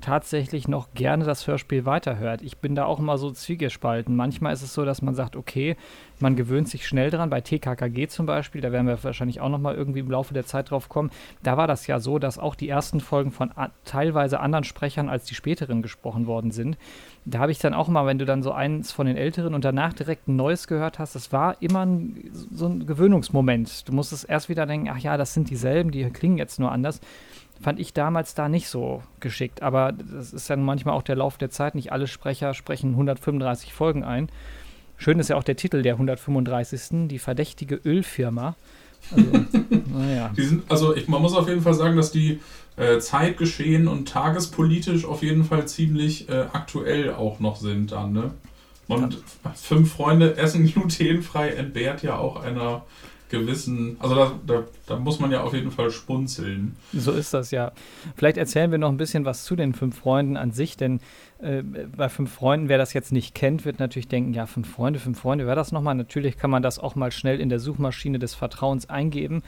[0.00, 2.42] tatsächlich noch gerne das Hörspiel weiterhört.
[2.42, 4.16] Ich bin da auch immer so zwiegespalten.
[4.16, 5.76] Manchmal ist es so, dass man sagt, okay,
[6.18, 7.30] man gewöhnt sich schnell dran.
[7.30, 10.46] Bei TKKG zum Beispiel, da werden wir wahrscheinlich auch noch mal irgendwie im Laufe der
[10.46, 11.10] Zeit drauf kommen.
[11.42, 13.50] Da war das ja so, dass auch die ersten Folgen von
[13.84, 16.76] teilweise anderen Sprechern als die späteren gesprochen worden sind.
[17.24, 19.64] Da habe ich dann auch mal, wenn du dann so eins von den älteren und
[19.64, 23.88] danach direkt ein neues gehört hast, das war immer ein, so ein Gewöhnungsmoment.
[23.88, 27.00] Du musstest erst wieder denken, ach ja, das sind dieselben, die klingen jetzt nur anders
[27.60, 29.62] fand ich damals da nicht so geschickt.
[29.62, 31.74] Aber das ist dann manchmal auch der Lauf der Zeit.
[31.74, 34.28] Nicht alle Sprecher sprechen 135 Folgen ein.
[34.96, 37.08] Schön ist ja auch der Titel der 135.
[37.08, 38.56] Die verdächtige Ölfirma.
[39.10, 39.30] Also,
[39.94, 40.30] naja.
[40.36, 42.40] Die sind, also ich, man muss auf jeden Fall sagen, dass die
[42.76, 48.30] äh, zeitgeschehen und tagespolitisch auf jeden Fall ziemlich äh, aktuell auch noch sind dann, ne?
[48.88, 49.52] Und ja.
[49.54, 52.82] fünf Freunde essen glutenfrei entbehrt ja auch einer
[53.30, 56.76] gewissen, also da, da, da, muss man ja auf jeden Fall spunzeln.
[56.92, 57.72] So ist das ja.
[58.16, 61.00] Vielleicht erzählen wir noch ein bisschen was zu den fünf Freunden an sich, denn
[61.38, 64.98] äh, bei fünf Freunden, wer das jetzt nicht kennt, wird natürlich denken, ja, fünf Freunde,
[64.98, 65.94] fünf Freunde, wer das nochmal?
[65.94, 69.42] Natürlich kann man das auch mal schnell in der Suchmaschine des Vertrauens eingeben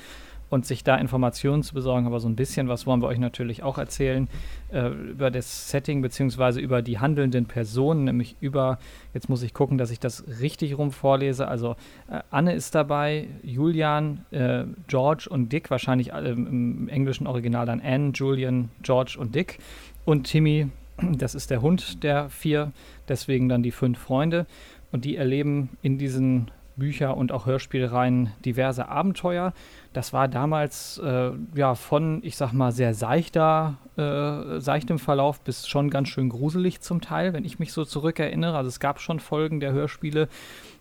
[0.53, 2.07] und sich da Informationen zu besorgen.
[2.07, 4.29] Aber so ein bisschen was wollen wir euch natürlich auch erzählen
[4.71, 8.79] äh, über das Setting beziehungsweise über die handelnden Personen, nämlich über,
[9.15, 11.49] jetzt muss ich gucken, dass ich das richtig rum vorlese.
[11.49, 11.75] Also
[12.11, 18.13] äh, Anne ist dabei, Julian, äh, George und Dick, wahrscheinlich im englischen Original dann Anne,
[18.13, 19.59] Julian, George und Dick.
[20.05, 20.69] Und Timmy,
[21.17, 22.73] das ist der Hund der vier,
[23.09, 24.45] deswegen dann die fünf Freunde.
[24.91, 29.53] Und die erleben in diesen Bücher und auch Hörspielreihen diverse Abenteuer.
[29.93, 35.69] Das war damals äh, ja von, ich sag mal, sehr seichter, äh, seichtem Verlauf bis
[35.69, 38.57] schon ganz schön gruselig zum Teil, wenn ich mich so zurückerinnere.
[38.57, 40.29] Also es gab schon Folgen der Hörspiele,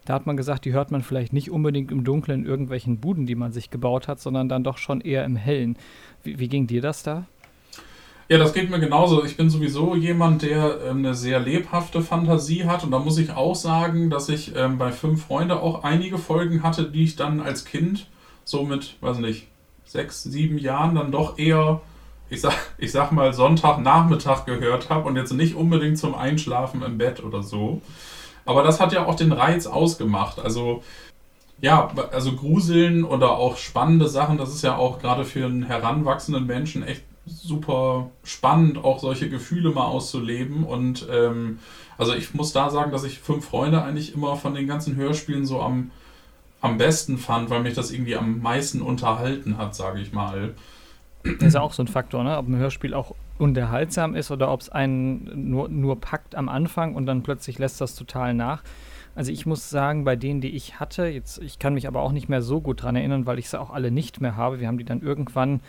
[0.05, 3.25] da hat man gesagt, die hört man vielleicht nicht unbedingt im Dunkeln in irgendwelchen Buden,
[3.25, 5.77] die man sich gebaut hat, sondern dann doch schon eher im Hellen.
[6.23, 7.25] Wie, wie ging dir das da?
[8.31, 9.25] Ja, das geht mir genauso.
[9.25, 12.81] Ich bin sowieso jemand, der ähm, eine sehr lebhafte Fantasie hat.
[12.85, 16.63] Und da muss ich auch sagen, dass ich ähm, bei Fünf Freunde auch einige Folgen
[16.63, 18.07] hatte, die ich dann als Kind
[18.45, 19.47] so mit, weiß nicht,
[19.83, 21.81] sechs, sieben Jahren dann doch eher,
[22.29, 26.97] ich sag, ich sag mal, Sonntagnachmittag gehört habe und jetzt nicht unbedingt zum Einschlafen im
[26.97, 27.81] Bett oder so.
[28.45, 30.39] Aber das hat ja auch den Reiz ausgemacht.
[30.39, 30.83] Also
[31.59, 36.47] ja, also Gruseln oder auch spannende Sachen, das ist ja auch gerade für einen heranwachsenden
[36.47, 40.63] Menschen echt super spannend, auch solche Gefühle mal auszuleben.
[40.63, 41.59] Und ähm,
[41.97, 45.45] also ich muss da sagen, dass ich Fünf Freunde eigentlich immer von den ganzen Hörspielen
[45.45, 45.91] so am,
[46.61, 50.53] am besten fand, weil mich das irgendwie am meisten unterhalten hat, sage ich mal.
[51.23, 52.37] Das ist ja auch so ein Faktor, ne?
[52.37, 56.95] ob ein Hörspiel auch unterhaltsam ist oder ob es einen nur, nur packt am Anfang
[56.95, 58.63] und dann plötzlich lässt das total nach.
[59.13, 62.13] Also ich muss sagen, bei denen, die ich hatte, jetzt, ich kann mich aber auch
[62.13, 64.59] nicht mehr so gut dran erinnern, weil ich sie auch alle nicht mehr habe.
[64.59, 65.59] Wir haben die dann irgendwann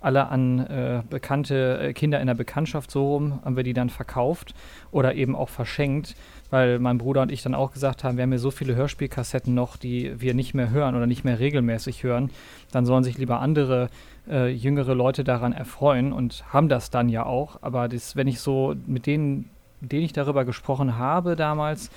[0.00, 3.90] alle an äh, bekannte äh, Kinder in der Bekanntschaft so rum, haben wir die dann
[3.90, 4.54] verkauft
[4.90, 6.14] oder eben auch verschenkt,
[6.50, 9.54] weil mein Bruder und ich dann auch gesagt haben, wir haben ja so viele Hörspielkassetten
[9.54, 12.30] noch, die wir nicht mehr hören oder nicht mehr regelmäßig hören,
[12.72, 13.88] dann sollen sich lieber andere
[14.28, 17.58] äh, jüngere Leute daran erfreuen und haben das dann ja auch.
[17.62, 21.90] Aber das, wenn ich so mit denen, denen ich darüber gesprochen habe damals,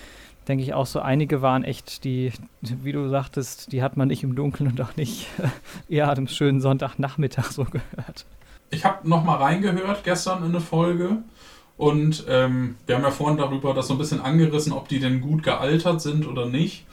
[0.50, 4.24] denke ich auch so, einige waren echt die, wie du sagtest, die hat man nicht
[4.24, 5.28] im Dunkeln und auch nicht
[5.90, 8.26] eher am schönen Sonntagnachmittag so gehört.
[8.72, 11.18] Ich habe noch mal reingehört gestern in eine Folge
[11.78, 15.22] und ähm, wir haben ja vorhin darüber das so ein bisschen angerissen, ob die denn
[15.22, 16.86] gut gealtert sind oder nicht.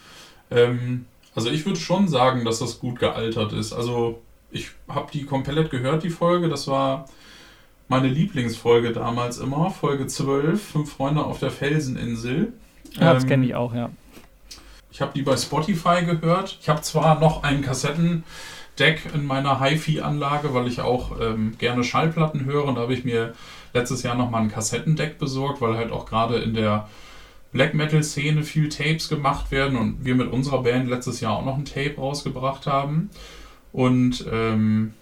[0.50, 3.72] Ähm, also ich würde schon sagen, dass das gut gealtert ist.
[3.72, 6.48] Also ich habe die komplett gehört, die Folge.
[6.48, 7.06] Das war
[7.88, 12.52] meine Lieblingsfolge damals immer, Folge 12, Fünf Freunde auf der Felseninsel.
[12.94, 13.90] Ja, das ähm, kenne ich auch, ja.
[14.90, 16.58] Ich habe die bei Spotify gehört.
[16.60, 18.24] Ich habe zwar noch einen Kassetten
[18.78, 22.64] Deck in meiner HiFi-Anlage, weil ich auch ähm, gerne Schallplatten höre.
[22.64, 23.34] Und da habe ich mir
[23.72, 26.88] letztes Jahr nochmal ein Kassettendeck besorgt, weil halt auch gerade in der
[27.52, 31.56] Black Metal-Szene viel Tapes gemacht werden und wir mit unserer Band letztes Jahr auch noch
[31.56, 33.10] ein Tape rausgebracht haben.
[33.72, 34.94] Und ähm,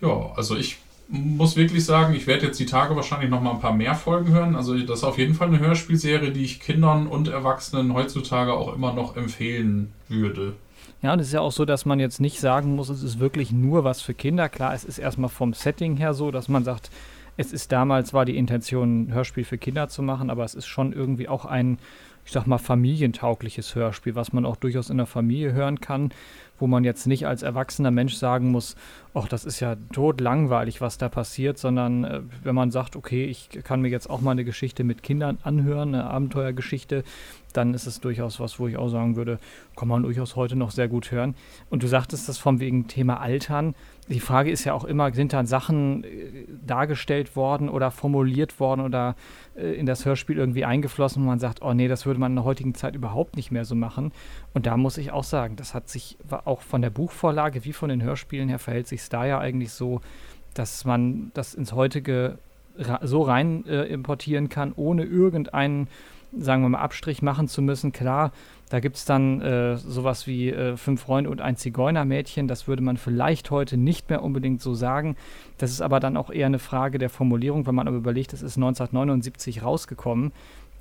[0.00, 0.78] ja, also ich
[1.12, 4.32] muss wirklich sagen, ich werde jetzt die Tage wahrscheinlich noch mal ein paar mehr Folgen
[4.32, 4.56] hören.
[4.56, 8.74] Also das ist auf jeden Fall eine Hörspielserie, die ich Kindern und Erwachsenen heutzutage auch
[8.74, 10.54] immer noch empfehlen würde.
[11.02, 13.18] Ja, und es ist ja auch so, dass man jetzt nicht sagen muss, es ist
[13.18, 14.48] wirklich nur was für Kinder.
[14.48, 16.90] Klar, es ist erstmal vom Setting her so, dass man sagt,
[17.36, 20.66] es ist damals war die Intention, ein Hörspiel für Kinder zu machen, aber es ist
[20.66, 21.78] schon irgendwie auch ein,
[22.24, 26.10] ich sag mal, familientaugliches Hörspiel, was man auch durchaus in der Familie hören kann
[26.62, 28.76] wo man jetzt nicht als erwachsener Mensch sagen muss,
[29.14, 33.24] ach, das ist ja tot langweilig, was da passiert, sondern äh, wenn man sagt, okay,
[33.24, 37.02] ich kann mir jetzt auch mal eine Geschichte mit Kindern anhören, eine Abenteuergeschichte,
[37.52, 39.40] dann ist es durchaus was, wo ich auch sagen würde,
[39.74, 41.34] kann man durchaus heute noch sehr gut hören.
[41.68, 43.74] Und du sagtest das vom wegen Thema Altern.
[44.08, 48.82] Die Frage ist ja auch immer, sind da Sachen äh, dargestellt worden oder formuliert worden
[48.82, 49.16] oder
[49.56, 52.36] äh, in das Hörspiel irgendwie eingeflossen, wo man sagt, oh nee, das würde man in
[52.36, 54.12] der heutigen Zeit überhaupt nicht mehr so machen.
[54.54, 57.88] Und da muss ich auch sagen, das hat sich auch von der Buchvorlage wie von
[57.88, 60.00] den Hörspielen her verhält sich da ja eigentlich so,
[60.54, 62.38] dass man das ins heutige
[63.02, 65.88] so rein äh, importieren kann, ohne irgendeinen
[66.36, 67.92] sagen wir mal, Abstrich machen zu müssen.
[67.92, 68.32] Klar,
[68.70, 72.48] da gibt es dann äh, sowas wie äh, Fünf Freunde und ein Zigeunermädchen.
[72.48, 75.16] Das würde man vielleicht heute nicht mehr unbedingt so sagen.
[75.58, 78.42] Das ist aber dann auch eher eine Frage der Formulierung, wenn man aber überlegt, es
[78.42, 80.32] ist 1979 rausgekommen.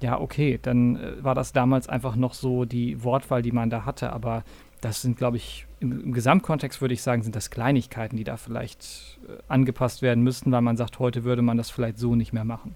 [0.01, 3.85] Ja, okay, dann äh, war das damals einfach noch so die Wortwahl, die man da
[3.85, 4.13] hatte.
[4.13, 4.43] Aber
[4.79, 8.37] das sind, glaube ich, im, im, Gesamtkontext würde ich sagen, sind das Kleinigkeiten, die da
[8.37, 12.33] vielleicht äh, angepasst werden müssten, weil man sagt, heute würde man das vielleicht so nicht
[12.33, 12.73] mehr machen.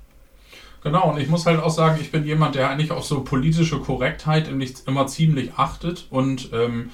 [0.85, 3.79] Genau, und ich muss halt auch sagen, ich bin jemand, der eigentlich auf so politische
[3.79, 4.47] Korrektheit
[4.85, 6.05] immer ziemlich achtet.
[6.11, 6.91] Und ähm,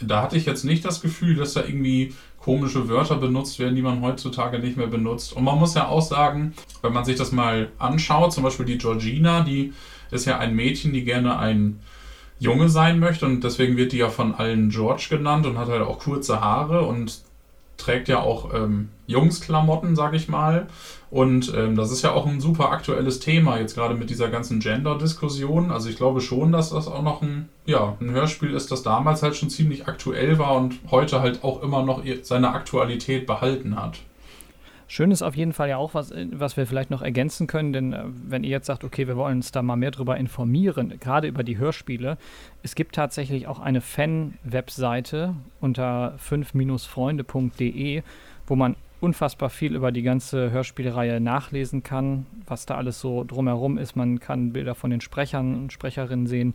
[0.00, 3.82] da hatte ich jetzt nicht das Gefühl, dass da irgendwie komische Wörter benutzt werden, die
[3.82, 5.32] man heutzutage nicht mehr benutzt.
[5.32, 8.78] Und man muss ja auch sagen, wenn man sich das mal anschaut, zum Beispiel die
[8.78, 9.74] Georgina, die
[10.10, 11.78] ist ja ein Mädchen, die gerne ein
[12.40, 15.82] Junge sein möchte und deswegen wird die ja von allen George genannt und hat halt
[15.82, 17.22] auch kurze Haare und
[17.76, 20.66] trägt ja auch ähm, Jungsklamotten, sag ich mal.
[21.10, 24.60] Und ähm, das ist ja auch ein super aktuelles Thema, jetzt gerade mit dieser ganzen
[24.60, 25.72] Gender-Diskussion.
[25.72, 29.22] Also ich glaube schon, dass das auch noch ein, ja, ein Hörspiel ist, das damals
[29.22, 33.98] halt schon ziemlich aktuell war und heute halt auch immer noch seine Aktualität behalten hat.
[34.86, 37.92] Schön ist auf jeden Fall ja auch, was, was wir vielleicht noch ergänzen können, denn
[37.92, 41.28] äh, wenn ihr jetzt sagt, okay, wir wollen uns da mal mehr drüber informieren, gerade
[41.28, 42.18] über die Hörspiele,
[42.64, 48.02] es gibt tatsächlich auch eine Fan-Webseite unter 5-freunde.de,
[48.48, 53.78] wo man unfassbar viel über die ganze Hörspielreihe nachlesen kann, was da alles so drumherum
[53.78, 53.96] ist.
[53.96, 56.54] Man kann Bilder von den Sprechern und Sprecherinnen sehen.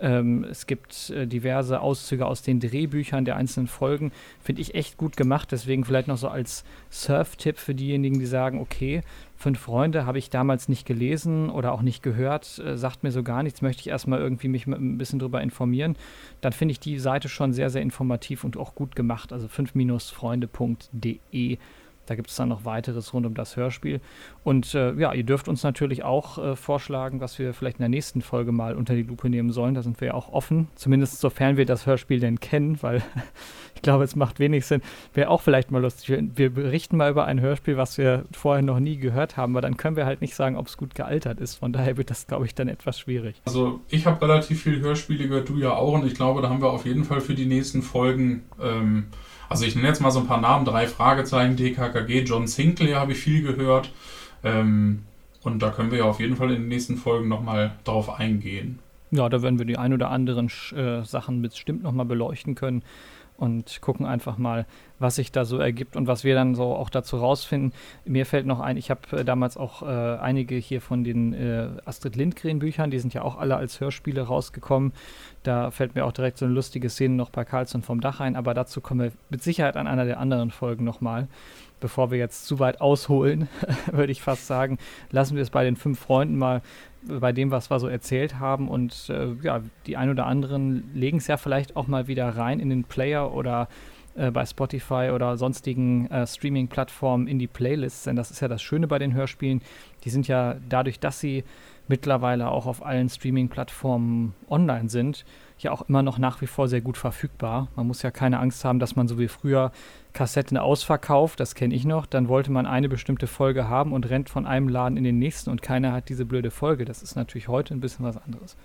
[0.00, 4.12] Ähm, es gibt äh, diverse Auszüge aus den Drehbüchern der einzelnen Folgen.
[4.40, 5.52] Finde ich echt gut gemacht.
[5.52, 9.02] Deswegen vielleicht noch so als Surf-Tipp für diejenigen, die sagen, okay,
[9.36, 13.22] Fünf Freunde habe ich damals nicht gelesen oder auch nicht gehört, äh, sagt mir so
[13.22, 15.96] gar nichts, möchte ich erstmal irgendwie mich ein bisschen drüber informieren.
[16.40, 19.30] Dann finde ich die Seite schon sehr, sehr informativ und auch gut gemacht.
[19.32, 21.58] Also 5-freunde.de
[22.06, 24.00] da gibt es dann noch weiteres rund um das Hörspiel.
[24.42, 27.88] Und äh, ja, ihr dürft uns natürlich auch äh, vorschlagen, was wir vielleicht in der
[27.88, 29.74] nächsten Folge mal unter die Lupe nehmen sollen.
[29.74, 33.02] Da sind wir ja auch offen, zumindest sofern wir das Hörspiel denn kennen, weil
[33.74, 34.82] ich glaube, es macht wenig Sinn.
[35.14, 36.08] Wäre auch vielleicht mal lustig.
[36.08, 39.62] Wir, wir, berichten mal über ein Hörspiel, was wir vorher noch nie gehört haben, aber
[39.62, 41.56] dann können wir halt nicht sagen, ob es gut gealtert ist.
[41.56, 43.40] Von daher wird das, glaube ich, dann etwas schwierig.
[43.44, 46.60] Also ich habe relativ viele Hörspiele gehört, du ja auch, und ich glaube, da haben
[46.60, 48.44] wir auf jeden Fall für die nächsten Folgen.
[48.60, 49.06] Ähm,
[49.54, 53.12] also ich nenne jetzt mal so ein paar Namen, drei Fragezeichen, DKKG, John Sinclair habe
[53.12, 53.92] ich viel gehört.
[54.42, 55.04] Ähm,
[55.44, 58.80] und da können wir ja auf jeden Fall in den nächsten Folgen nochmal drauf eingehen.
[59.12, 62.82] Ja, da werden wir die ein oder anderen äh, Sachen bestimmt nochmal beleuchten können
[63.36, 64.66] und gucken einfach mal,
[64.98, 67.72] was sich da so ergibt und was wir dann so auch dazu rausfinden.
[68.04, 71.68] Mir fällt noch ein, ich habe äh, damals auch äh, einige hier von den äh,
[71.84, 74.92] Astrid Lindgren Büchern, die sind ja auch alle als Hörspiele rausgekommen.
[75.42, 78.36] Da fällt mir auch direkt so eine lustige Szene noch bei Carlson vom Dach ein,
[78.36, 81.28] aber dazu kommen wir mit Sicherheit an einer der anderen Folgen nochmal.
[81.80, 83.48] Bevor wir jetzt zu weit ausholen,
[83.92, 84.78] würde ich fast sagen,
[85.10, 86.62] lassen wir es bei den fünf Freunden mal
[87.06, 88.68] bei dem, was wir so erzählt haben.
[88.68, 92.60] Und äh, ja, die ein oder anderen legen es ja vielleicht auch mal wieder rein
[92.60, 93.68] in den Player oder
[94.14, 98.04] äh, bei Spotify oder sonstigen äh, Streaming-Plattformen in die Playlists.
[98.04, 99.60] Denn das ist ja das Schöne bei den Hörspielen.
[100.04, 101.44] Die sind ja dadurch, dass sie
[101.88, 105.24] mittlerweile auch auf allen Streaming-Plattformen online sind,
[105.62, 107.68] ja auch immer noch nach wie vor sehr gut verfügbar.
[107.76, 109.72] Man muss ja keine Angst haben, dass man so wie früher
[110.12, 114.30] Kassetten ausverkauft, das kenne ich noch, dann wollte man eine bestimmte Folge haben und rennt
[114.30, 116.84] von einem Laden in den nächsten und keiner hat diese blöde Folge.
[116.84, 118.56] Das ist natürlich heute ein bisschen was anderes.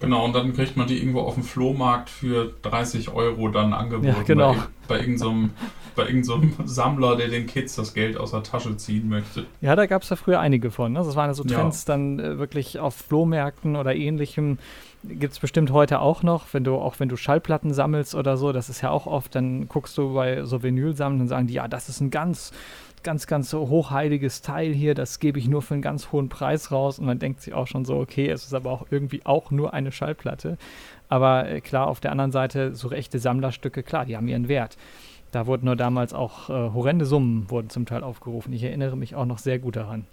[0.00, 4.08] Genau, und dann kriegt man die irgendwo auf dem Flohmarkt für 30 Euro dann angeboten.
[4.08, 4.52] Ja, genau.
[4.52, 5.50] Bei, bei irgendeinem
[5.94, 9.46] bei irgendeinem Sammler, der den Kids das Geld aus der Tasche ziehen möchte.
[9.60, 10.92] Ja, da gab es ja früher einige von.
[10.92, 10.98] Ne?
[10.98, 11.94] Das waren ja so Trends ja.
[11.94, 14.58] dann äh, wirklich auf Flohmärkten oder ähnlichem.
[15.04, 18.52] Gibt es bestimmt heute auch noch, wenn du, auch wenn du Schallplatten sammelst oder so,
[18.52, 21.68] das ist ja auch oft, dann guckst du bei so Vinylsammeln und sagen die, ja,
[21.68, 22.52] das ist ein ganz
[23.04, 26.72] ganz, ganz so hochheiliges Teil hier, das gebe ich nur für einen ganz hohen Preis
[26.72, 26.98] raus.
[26.98, 29.72] Und man denkt sich auch schon so, okay, es ist aber auch irgendwie auch nur
[29.72, 30.58] eine Schallplatte.
[31.08, 34.76] Aber äh, klar, auf der anderen Seite, so echte Sammlerstücke, klar, die haben ihren Wert.
[35.30, 38.52] Da wurden nur damals auch äh, horrende Summen wurden zum Teil aufgerufen.
[38.52, 40.06] Ich erinnere mich auch noch sehr gut daran.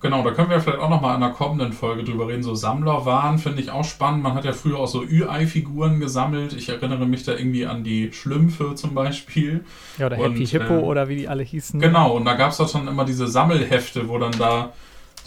[0.00, 2.44] Genau, da können wir vielleicht auch nochmal in einer kommenden Folge drüber reden.
[2.44, 4.22] So Sammlerwaren finde ich auch spannend.
[4.22, 6.52] Man hat ja früher auch so Ü-Ei-Figuren gesammelt.
[6.52, 9.64] Ich erinnere mich da irgendwie an die Schlümpfe zum Beispiel.
[9.98, 11.80] Ja, oder Happy Hippo äh, oder wie die alle hießen.
[11.80, 14.72] Genau, und da gab es auch schon immer diese Sammelhefte, wo dann da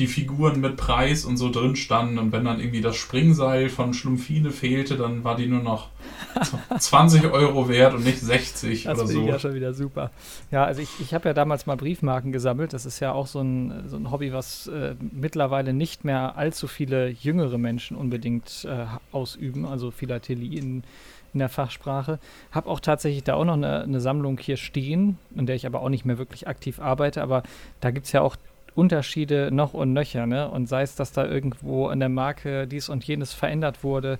[0.01, 2.17] die Figuren mit Preis und so drin standen.
[2.17, 5.89] Und wenn dann irgendwie das Springseil von Schlumpfine fehlte, dann war die nur noch
[6.79, 9.21] 20 Euro wert und nicht 60 das oder so.
[9.21, 10.09] Das ja schon wieder super.
[10.49, 12.73] Ja, also ich, ich habe ja damals mal Briefmarken gesammelt.
[12.73, 16.67] Das ist ja auch so ein, so ein Hobby, was äh, mittlerweile nicht mehr allzu
[16.67, 20.83] viele jüngere Menschen unbedingt äh, ausüben, also Philatelie in,
[21.33, 22.17] in der Fachsprache.
[22.51, 25.81] Habe auch tatsächlich da auch noch eine, eine Sammlung hier stehen, in der ich aber
[25.81, 27.21] auch nicht mehr wirklich aktiv arbeite.
[27.21, 27.43] Aber
[27.81, 28.35] da gibt es ja auch
[28.73, 30.49] Unterschiede noch und nöcher, ne?
[30.49, 34.17] Und sei es, dass da irgendwo an der Marke dies und jenes verändert wurde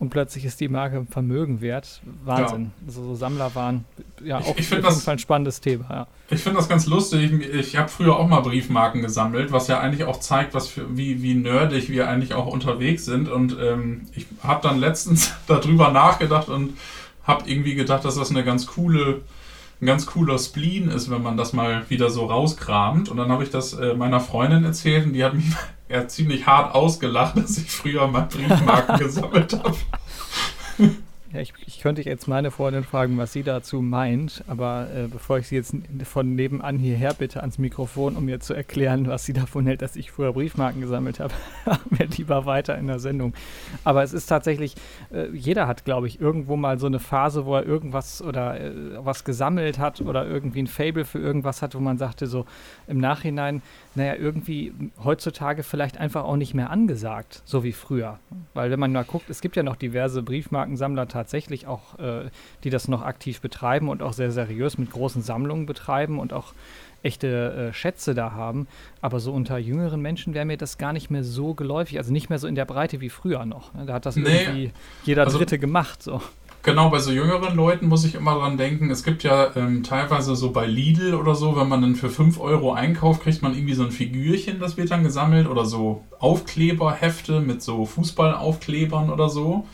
[0.00, 2.00] und plötzlich ist die Marke Vermögen wert.
[2.24, 2.64] Wahnsinn.
[2.64, 2.86] Ja.
[2.86, 3.84] Also so Sammler waren
[4.22, 5.86] ja auch ich, ich auf jeden das, Fall ein spannendes Thema.
[5.88, 6.06] Ja.
[6.30, 7.32] Ich finde das ganz lustig.
[7.32, 10.96] Ich, ich habe früher auch mal Briefmarken gesammelt, was ja eigentlich auch zeigt, was für,
[10.96, 13.28] wie, wie nerdig wir eigentlich auch unterwegs sind.
[13.28, 16.76] Und ähm, ich habe dann letztens darüber nachgedacht und
[17.22, 19.22] habe irgendwie gedacht, dass das eine ganz coole
[19.84, 23.10] ein ganz cooler Spleen ist, wenn man das mal wieder so rauskramt.
[23.10, 25.44] Und dann habe ich das äh, meiner Freundin erzählt und die hat mich
[25.90, 29.76] ja, ziemlich hart ausgelacht, dass ich früher mal Briefmarken gesammelt habe.
[31.34, 35.38] Ja, ich, ich, könnte jetzt meine Freundin fragen, was sie dazu meint, aber äh, bevor
[35.38, 39.32] ich sie jetzt von nebenan hierher bitte ans Mikrofon, um mir zu erklären, was sie
[39.32, 41.34] davon hält, dass ich früher Briefmarken gesammelt habe,
[41.90, 43.34] wir lieber weiter in der Sendung.
[43.82, 44.76] Aber es ist tatsächlich,
[45.12, 48.72] äh, jeder hat, glaube ich, irgendwo mal so eine Phase, wo er irgendwas oder äh,
[49.04, 52.46] was gesammelt hat oder irgendwie ein Fable für irgendwas hat, wo man sagte, so
[52.86, 53.60] im Nachhinein,
[53.94, 58.18] naja, irgendwie heutzutage vielleicht einfach auch nicht mehr angesagt, so wie früher.
[58.52, 62.30] Weil wenn man mal guckt, es gibt ja noch diverse Briefmarkensammler tatsächlich auch, äh,
[62.64, 66.54] die das noch aktiv betreiben und auch sehr seriös mit großen Sammlungen betreiben und auch
[67.04, 68.66] echte äh, Schätze da haben.
[69.00, 72.30] Aber so unter jüngeren Menschen wäre mir das gar nicht mehr so geläufig, also nicht
[72.30, 73.74] mehr so in der Breite wie früher noch.
[73.74, 73.84] Ne?
[73.86, 74.72] Da hat das nee, irgendwie
[75.04, 76.02] jeder also, Dritte gemacht.
[76.02, 76.20] So.
[76.64, 78.90] Genau, bei so jüngeren Leuten muss ich immer dran denken.
[78.90, 82.40] Es gibt ja ähm, teilweise so bei Lidl oder so, wenn man dann für 5
[82.40, 87.40] Euro einkauft, kriegt man irgendwie so ein Figürchen, das wird dann gesammelt oder so Aufkleberhefte
[87.40, 89.66] mit so Fußballaufklebern oder so.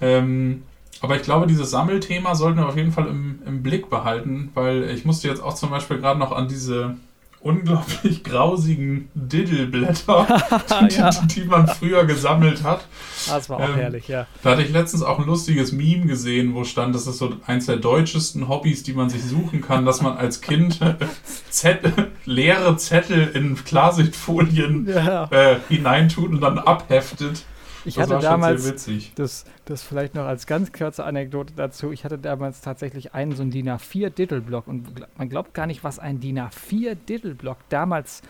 [0.00, 0.64] Ähm,
[1.00, 4.90] aber ich glaube, dieses Sammelthema sollten wir auf jeden Fall im, im Blick behalten, weil
[4.90, 6.96] ich musste jetzt auch zum Beispiel gerade noch an diese
[7.44, 10.26] unglaublich grausigen Diddleblätter,
[10.88, 11.10] ja.
[11.10, 12.86] die, die, man früher gesammelt hat.
[13.26, 14.26] Das war auch ähm, herrlich, ja.
[14.42, 17.66] Da hatte ich letztens auch ein lustiges Meme gesehen, wo stand, das ist so eins
[17.66, 20.80] der deutschesten Hobbys, die man sich suchen kann, dass man als Kind
[21.50, 25.24] Zettel, leere Zettel in Klarsichtfolien ja.
[25.30, 27.44] äh, hineintut und dann abheftet.
[27.84, 32.18] Ich das hatte damals, das, das vielleicht noch als ganz kurze Anekdote dazu, ich hatte
[32.18, 36.20] damals tatsächlich einen so einen DIN A4 Diddleblock und man glaubt gar nicht, was ein
[36.20, 38.22] DIN A4 Diddleblock damals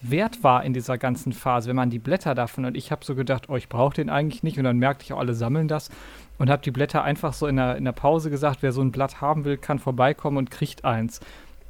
[0.00, 3.14] wert war in dieser ganzen Phase, wenn man die Blätter davon und ich habe so
[3.14, 5.90] gedacht, oh, ich brauche den eigentlich nicht und dann merkte ich auch, alle sammeln das
[6.38, 8.92] und habe die Blätter einfach so in der, in der Pause gesagt, wer so ein
[8.92, 11.20] Blatt haben will, kann vorbeikommen und kriegt eins.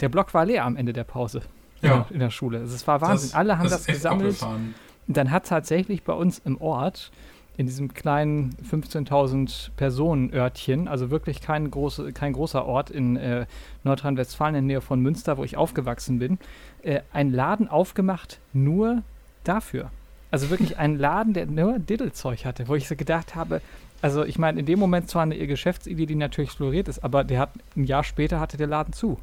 [0.01, 1.43] Der Block war leer am Ende der Pause
[1.81, 1.91] ja.
[1.91, 2.59] in, der, in der Schule.
[2.59, 3.31] Also es war Wahnsinn.
[3.31, 4.35] Das, Alle haben das, das gesammelt.
[4.35, 4.75] Abgefahren
[5.07, 7.11] dann hat tatsächlich bei uns im Ort,
[7.57, 13.47] in diesem kleinen 15.000 Personen Örtchen, also wirklich kein, große, kein großer Ort in äh,
[13.85, 16.39] Nordrhein-Westfalen in der Nähe von Münster, wo ich aufgewachsen bin,
[16.83, 19.03] äh, ein Laden aufgemacht nur
[19.45, 19.91] dafür.
[20.33, 23.61] Also wirklich ein Laden, der nur Diddelzeug hatte, wo ich so gedacht habe,
[24.03, 27.39] also ich meine, in dem Moment zwar eine Geschäftsidee, die natürlich floriert ist, aber der
[27.39, 29.19] hat ein Jahr später hatte der Laden zu.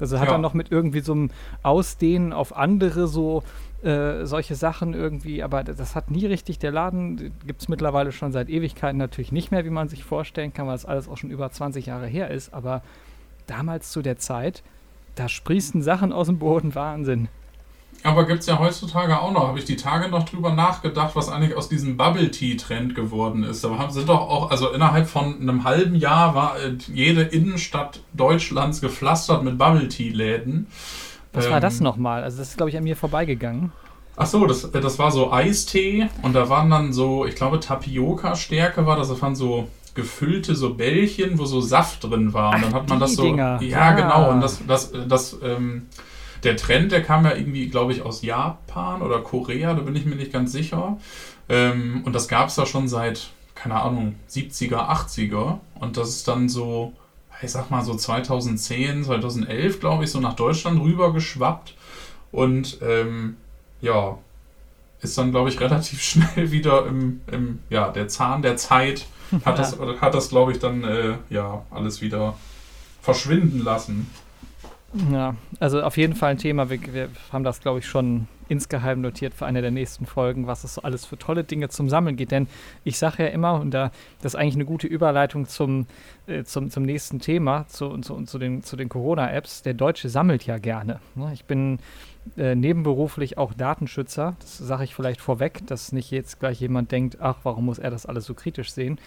[0.00, 0.34] Also hat ja.
[0.34, 1.30] er noch mit irgendwie so einem
[1.62, 3.42] Ausdehnen auf andere so
[3.82, 8.32] äh, solche Sachen irgendwie, aber das hat nie richtig, der Laden gibt es mittlerweile schon
[8.32, 11.30] seit Ewigkeiten natürlich nicht mehr, wie man sich vorstellen kann, weil das alles auch schon
[11.30, 12.82] über 20 Jahre her ist, aber
[13.46, 14.62] damals zu der Zeit,
[15.14, 17.28] da sprießen Sachen aus dem Boden, Wahnsinn.
[18.04, 21.28] Aber gibt es ja heutzutage auch noch, habe ich die Tage noch drüber nachgedacht, was
[21.28, 23.64] eigentlich aus diesem Bubble Tea Trend geworden ist.
[23.64, 28.80] Da sind doch auch, also innerhalb von einem halben Jahr war äh, jede Innenstadt Deutschlands
[28.80, 30.68] gepflastert mit Bubble Tea Läden.
[31.32, 32.22] Was ähm, war das ähm, nochmal?
[32.22, 33.72] Also das ist, glaube ich, an mir vorbeigegangen.
[34.16, 37.60] Ach so, das, äh, das war so Eistee und da waren dann so, ich glaube
[37.60, 42.54] Tapioca-Stärke war das, das waren so gefüllte so Bällchen, wo so Saft drin war.
[42.54, 43.24] Und dann hat man das so.
[43.24, 43.60] Dinger.
[43.62, 44.30] Ja, genau.
[44.30, 45.86] Und das, das, das, ähm,
[46.44, 50.06] der Trend, der kam ja irgendwie, glaube ich, aus Japan oder Korea, da bin ich
[50.06, 50.98] mir nicht ganz sicher.
[51.48, 55.58] Ähm, und das gab es da schon seit, keine Ahnung, 70er, 80er.
[55.80, 56.92] Und das ist dann so,
[57.42, 61.74] ich sag mal so 2010, 2011, glaube ich, so nach Deutschland rüber geschwappt.
[62.32, 63.36] Und ähm,
[63.80, 64.18] ja,
[65.00, 69.06] ist dann, glaube ich, relativ schnell wieder im, im, ja, der Zahn der Zeit
[69.44, 72.34] hat das, hat das glaube ich, dann äh, ja alles wieder
[73.02, 74.10] verschwinden lassen.
[75.12, 76.70] Ja, also auf jeden Fall ein Thema.
[76.70, 80.64] Wir, wir haben das, glaube ich, schon insgeheim notiert für eine der nächsten Folgen, was
[80.64, 82.30] es so alles für tolle Dinge zum Sammeln geht.
[82.30, 82.48] Denn
[82.84, 83.90] ich sage ja immer, und da
[84.20, 85.86] das ist eigentlich eine gute Überleitung zum,
[86.26, 90.46] äh, zum, zum nächsten Thema, zu, zu, zu den, zu den Corona-Apps, der Deutsche sammelt
[90.46, 91.00] ja gerne.
[91.14, 91.30] Ne?
[91.32, 91.78] Ich bin
[92.36, 94.36] äh, nebenberuflich auch Datenschützer.
[94.40, 97.90] Das sage ich vielleicht vorweg, dass nicht jetzt gleich jemand denkt, ach, warum muss er
[97.90, 98.98] das alles so kritisch sehen?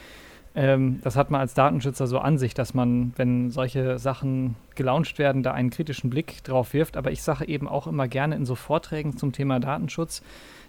[0.54, 5.18] Ähm, das hat man als Datenschützer so an sich, dass man, wenn solche Sachen gelauncht
[5.18, 6.98] werden, da einen kritischen Blick drauf wirft.
[6.98, 10.22] Aber ich sage eben auch immer gerne in so Vorträgen zum Thema Datenschutz,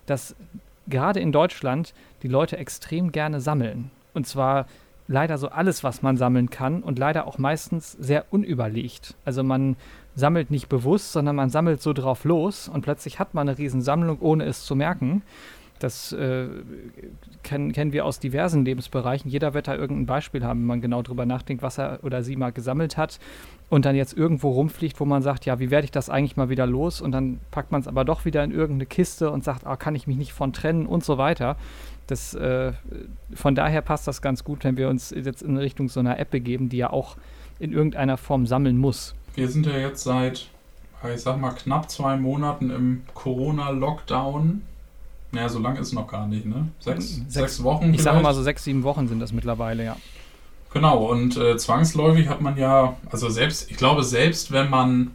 [0.06, 0.36] dass
[0.86, 3.90] gerade in Deutschland die Leute extrem gerne sammeln.
[4.14, 4.66] Und zwar
[5.08, 9.14] leider so alles, was man sammeln kann und leider auch meistens sehr unüberlegt.
[9.24, 9.76] Also man
[10.14, 14.18] sammelt nicht bewusst, sondern man sammelt so drauf los und plötzlich hat man eine Riesensammlung,
[14.20, 15.22] ohne es zu merken.
[15.82, 16.46] Das äh,
[17.42, 19.28] kennen, kennen wir aus diversen Lebensbereichen.
[19.28, 22.36] Jeder wird da irgendein Beispiel haben, wenn man genau drüber nachdenkt, was er oder sie
[22.36, 23.18] mal gesammelt hat
[23.68, 26.48] und dann jetzt irgendwo rumfliegt, wo man sagt, ja, wie werde ich das eigentlich mal
[26.50, 27.00] wieder los?
[27.00, 29.96] Und dann packt man es aber doch wieder in irgendeine Kiste und sagt, ah, kann
[29.96, 31.56] ich mich nicht von trennen und so weiter.
[32.06, 32.72] Das, äh,
[33.34, 36.30] von daher passt das ganz gut, wenn wir uns jetzt in Richtung so einer App
[36.30, 37.16] begeben, die ja auch
[37.58, 39.16] in irgendeiner Form sammeln muss.
[39.34, 40.48] Wir sind ja jetzt seit,
[41.12, 44.62] ich sag mal, knapp zwei Monaten im Corona-Lockdown.
[45.32, 46.68] Naja, so lange ist es noch gar nicht, ne?
[46.78, 47.94] Sechs, sechs, sechs Wochen.
[47.94, 49.96] Ich sage mal so sechs, sieben Wochen sind das mittlerweile, ja.
[50.72, 55.12] Genau, und äh, zwangsläufig hat man ja, also selbst, ich glaube, selbst wenn man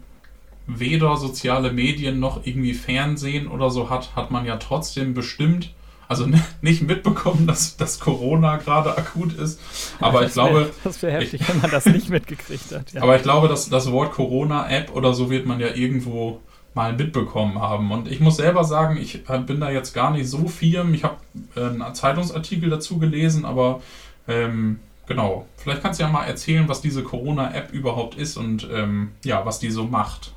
[0.68, 5.74] weder soziale Medien noch irgendwie Fernsehen oder so hat, hat man ja trotzdem bestimmt
[6.08, 6.26] also
[6.62, 9.60] nicht mitbekommen, dass, dass Corona gerade akut ist.
[10.00, 10.74] Aber das ich wär, glaube.
[10.84, 12.94] Das wäre heftig, ich, wenn man das nicht mitgekriegt hat.
[12.94, 13.02] Ja.
[13.02, 16.42] Aber ich glaube, dass das Wort Corona-App oder so wird man ja irgendwo
[16.78, 17.92] mal mitbekommen haben.
[17.92, 20.94] Und ich muss selber sagen, ich äh, bin da jetzt gar nicht so firm.
[20.94, 21.18] Ich habe
[21.56, 23.82] äh, einen Zeitungsartikel dazu gelesen, aber
[24.28, 25.48] ähm, genau.
[25.58, 29.60] Vielleicht kannst du ja mal erzählen, was diese Corona-App überhaupt ist und ähm, ja, was
[29.60, 30.34] die so macht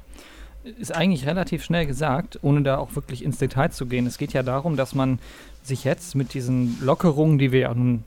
[0.79, 4.07] ist eigentlich relativ schnell gesagt, ohne da auch wirklich ins Detail zu gehen.
[4.07, 5.19] Es geht ja darum, dass man
[5.63, 8.05] sich jetzt mit diesen Lockerungen, die wir ja nun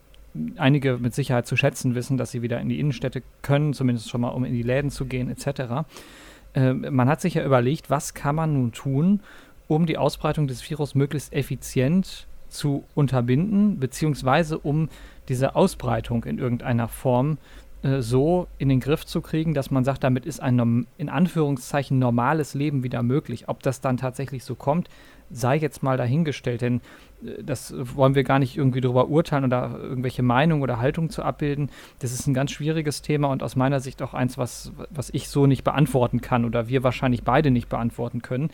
[0.57, 4.21] einige mit Sicherheit zu schätzen wissen, dass sie wieder in die Innenstädte können, zumindest schon
[4.21, 5.85] mal um in die Läden zu gehen etc.
[6.53, 9.21] Äh, man hat sich ja überlegt, was kann man nun tun,
[9.67, 14.89] um die Ausbreitung des Virus möglichst effizient zu unterbinden, beziehungsweise um
[15.27, 17.37] diese Ausbreitung in irgendeiner Form
[17.81, 21.99] äh, so in den Griff zu kriegen, dass man sagt, damit ist ein in Anführungszeichen
[21.99, 23.49] normales Leben wieder möglich.
[23.49, 24.89] Ob das dann tatsächlich so kommt,
[25.29, 26.81] sei jetzt mal dahingestellt, denn
[27.41, 31.69] das wollen wir gar nicht irgendwie darüber urteilen oder irgendwelche Meinungen oder Haltungen zu abbilden.
[31.99, 35.27] Das ist ein ganz schwieriges Thema und aus meiner Sicht auch eins, was, was ich
[35.29, 38.49] so nicht beantworten kann oder wir wahrscheinlich beide nicht beantworten können.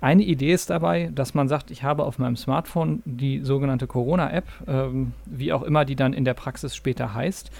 [0.00, 4.46] Eine Idee ist dabei, dass man sagt, ich habe auf meinem Smartphone die sogenannte Corona-App,
[4.66, 7.52] ähm, wie auch immer die dann in der Praxis später heißt.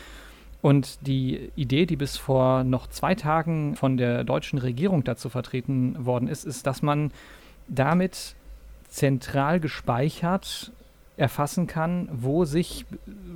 [0.61, 6.05] Und die Idee, die bis vor noch zwei Tagen von der deutschen Regierung dazu vertreten
[6.05, 7.13] worden ist, ist, dass man
[7.69, 8.35] damit
[8.93, 10.73] zentral gespeichert
[11.17, 12.87] erfassen kann, wo sich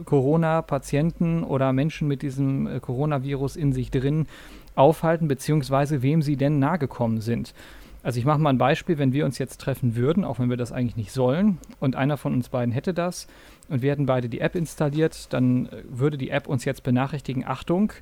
[0.05, 4.27] Corona-Patienten oder Menschen mit diesem äh, Coronavirus in sich drin
[4.75, 7.55] aufhalten, beziehungsweise wem sie denn nahegekommen sind.
[8.03, 10.57] Also ich mache mal ein Beispiel, wenn wir uns jetzt treffen würden, auch wenn wir
[10.57, 13.27] das eigentlich nicht sollen, und einer von uns beiden hätte das
[13.69, 17.45] und wir hätten beide die App installiert, dann äh, würde die App uns jetzt benachrichtigen,
[17.47, 17.93] Achtung,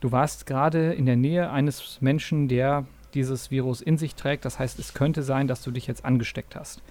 [0.00, 2.84] du warst gerade in der Nähe eines Menschen, der
[3.14, 4.44] dieses Virus in sich trägt.
[4.44, 6.82] Das heißt, es könnte sein, dass du dich jetzt angesteckt hast.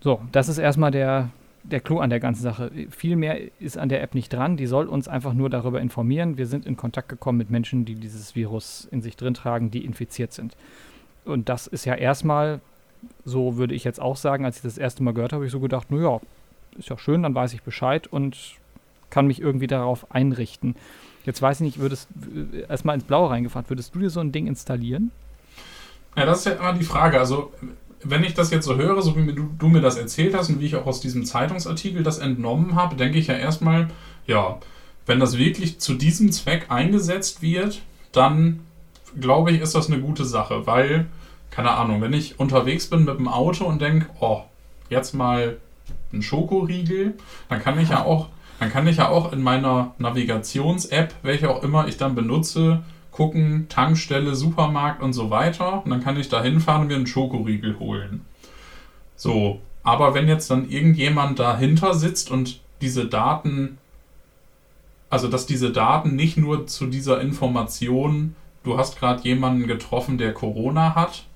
[0.00, 1.30] So, das ist erstmal der,
[1.62, 2.70] der Clou an der ganzen Sache.
[2.90, 4.56] Viel mehr ist an der App nicht dran.
[4.56, 6.36] Die soll uns einfach nur darüber informieren.
[6.36, 9.84] Wir sind in Kontakt gekommen mit Menschen, die dieses Virus in sich drin tragen, die
[9.84, 10.56] infiziert sind.
[11.24, 12.60] Und das ist ja erstmal,
[13.24, 15.52] so würde ich jetzt auch sagen, als ich das erste Mal gehört habe, habe ich
[15.52, 16.20] so gedacht, naja,
[16.76, 18.36] ist ja schön, dann weiß ich Bescheid und
[19.10, 20.76] kann mich irgendwie darauf einrichten.
[21.24, 22.08] Jetzt weiß ich nicht, würdest
[22.54, 25.10] äh, erstmal ins Blaue reingefragt, würdest du dir so ein Ding installieren?
[26.16, 27.18] Ja, das ist ja immer die Frage.
[27.18, 27.52] Also,
[28.02, 30.60] wenn ich das jetzt so höre, so wie du, du mir das erzählt hast und
[30.60, 33.88] wie ich auch aus diesem Zeitungsartikel das entnommen habe, denke ich ja erstmal,
[34.26, 34.58] ja,
[35.06, 38.60] wenn das wirklich zu diesem Zweck eingesetzt wird, dann
[39.18, 41.06] glaube ich, ist das eine gute Sache, weil
[41.54, 44.42] keine Ahnung, wenn ich unterwegs bin mit dem Auto und denke, oh,
[44.90, 45.58] jetzt mal
[46.12, 47.14] ein Schokoriegel,
[47.48, 48.28] dann kann ich ja auch,
[48.64, 53.66] dann kann ich ja auch in meiner Navigations-App, welche auch immer ich dann benutze, gucken,
[53.68, 55.84] Tankstelle, Supermarkt und so weiter.
[55.84, 58.22] Und dann kann ich da hinfahren und mir einen Schokoriegel holen.
[59.16, 63.76] So, aber wenn jetzt dann irgendjemand dahinter sitzt und diese Daten,
[65.10, 70.32] also dass diese Daten nicht nur zu dieser Information, du hast gerade jemanden getroffen, der
[70.32, 71.26] Corona hat,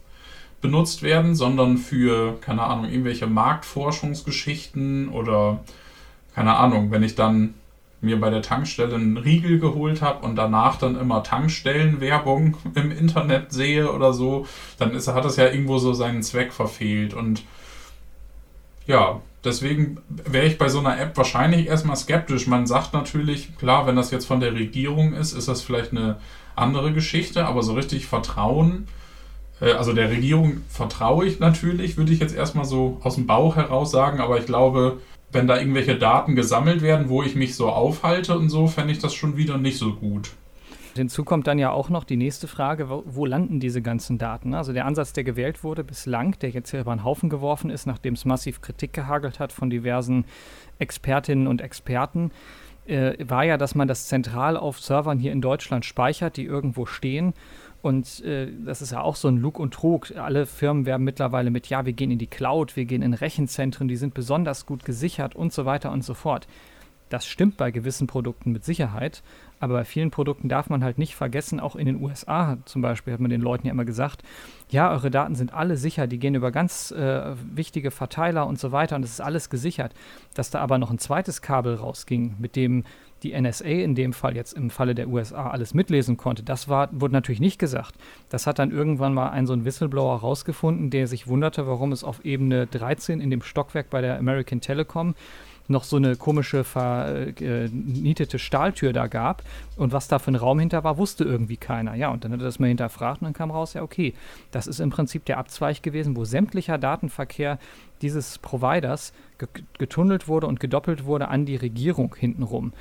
[0.63, 5.61] benutzt werden, sondern für, keine Ahnung, irgendwelche Marktforschungsgeschichten oder,
[6.39, 7.55] keine Ahnung, wenn ich dann
[8.01, 13.51] mir bei der Tankstelle einen Riegel geholt habe und danach dann immer Tankstellenwerbung im Internet
[13.51, 14.47] sehe oder so,
[14.79, 17.13] dann ist, hat das ja irgendwo so seinen Zweck verfehlt.
[17.13, 17.43] Und
[18.87, 22.47] ja, deswegen wäre ich bei so einer App wahrscheinlich erstmal skeptisch.
[22.47, 26.21] Man sagt natürlich, klar, wenn das jetzt von der Regierung ist, ist das vielleicht eine
[26.55, 28.87] andere Geschichte, aber so richtig Vertrauen
[29.61, 33.57] äh, also der Regierung vertraue ich natürlich, würde ich jetzt erstmal so aus dem Bauch
[33.57, 35.01] heraus sagen, aber ich glaube,
[35.33, 38.99] wenn da irgendwelche Daten gesammelt werden, wo ich mich so aufhalte und so, fände ich
[38.99, 40.31] das schon wieder nicht so gut.
[40.95, 44.53] Hinzu kommt dann ja auch noch die nächste Frage, wo, wo, landen diese ganzen Daten?
[44.55, 47.87] Also der Ansatz, der gewählt wurde bislang, der jetzt hier über den Haufen geworfen ist,
[47.87, 50.25] nachdem es massiv Kritik gehagelt hat von diversen
[50.79, 52.33] Expertinnen und Experten,
[52.87, 56.87] äh, war ja, dass man das zentral auf Servern hier in Deutschland speichert, die irgendwo
[56.87, 57.35] stehen
[57.81, 60.13] und äh, das ist ja auch so ein Lug und Trug.
[60.17, 63.89] Alle Firmen werben mittlerweile mit, ja, wir gehen in die Cloud, wir gehen in Rechenzentren,
[63.89, 66.49] die sind besonders gut gesichert und so weiter und so fort.
[67.09, 69.23] Das stimmt bei gewissen Produkten mit Sicherheit,
[69.61, 73.15] aber bei vielen Produkten darf man halt nicht vergessen, auch in den USA zum Beispiel
[73.15, 74.23] hat man den Leuten ja immer gesagt,
[74.69, 78.73] ja, eure Daten sind alle sicher, die gehen über ganz äh, wichtige Verteiler und so
[78.73, 79.95] weiter und es ist alles gesichert.
[80.35, 82.85] Dass da aber noch ein zweites Kabel rausging, mit dem
[83.23, 86.89] die NSA in dem Fall jetzt im Falle der USA alles mitlesen konnte, das war,
[86.93, 87.95] wurde natürlich nicht gesagt.
[88.29, 92.05] Das hat dann irgendwann mal ein so ein Whistleblower rausgefunden, der sich wunderte, warum es
[92.05, 95.15] auf Ebene 13 in dem Stockwerk bei der American Telecom
[95.69, 99.43] noch so eine komische vernietete Stahltür da gab
[99.77, 101.95] und was da für ein Raum hinter war, wusste irgendwie keiner.
[101.95, 104.15] Ja, und dann hat er das mal hinterfragt und dann kam raus, ja, okay,
[104.51, 107.59] das ist im Prinzip der Abzweig gewesen, wo sämtlicher Datenverkehr
[108.01, 109.13] dieses Providers
[109.79, 112.73] getunnelt wurde und gedoppelt wurde an die Regierung hintenrum.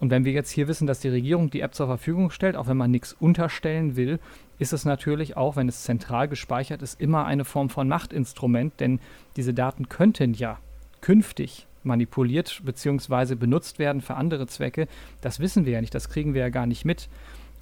[0.00, 2.68] Und wenn wir jetzt hier wissen, dass die Regierung die App zur Verfügung stellt, auch
[2.68, 4.20] wenn man nichts unterstellen will,
[4.58, 9.00] ist es natürlich auch, wenn es zentral gespeichert ist, immer eine Form von Machtinstrument, denn
[9.36, 10.58] diese Daten könnten ja
[11.00, 13.34] künftig manipuliert bzw.
[13.34, 14.88] benutzt werden für andere Zwecke.
[15.20, 17.08] Das wissen wir ja nicht, das kriegen wir ja gar nicht mit.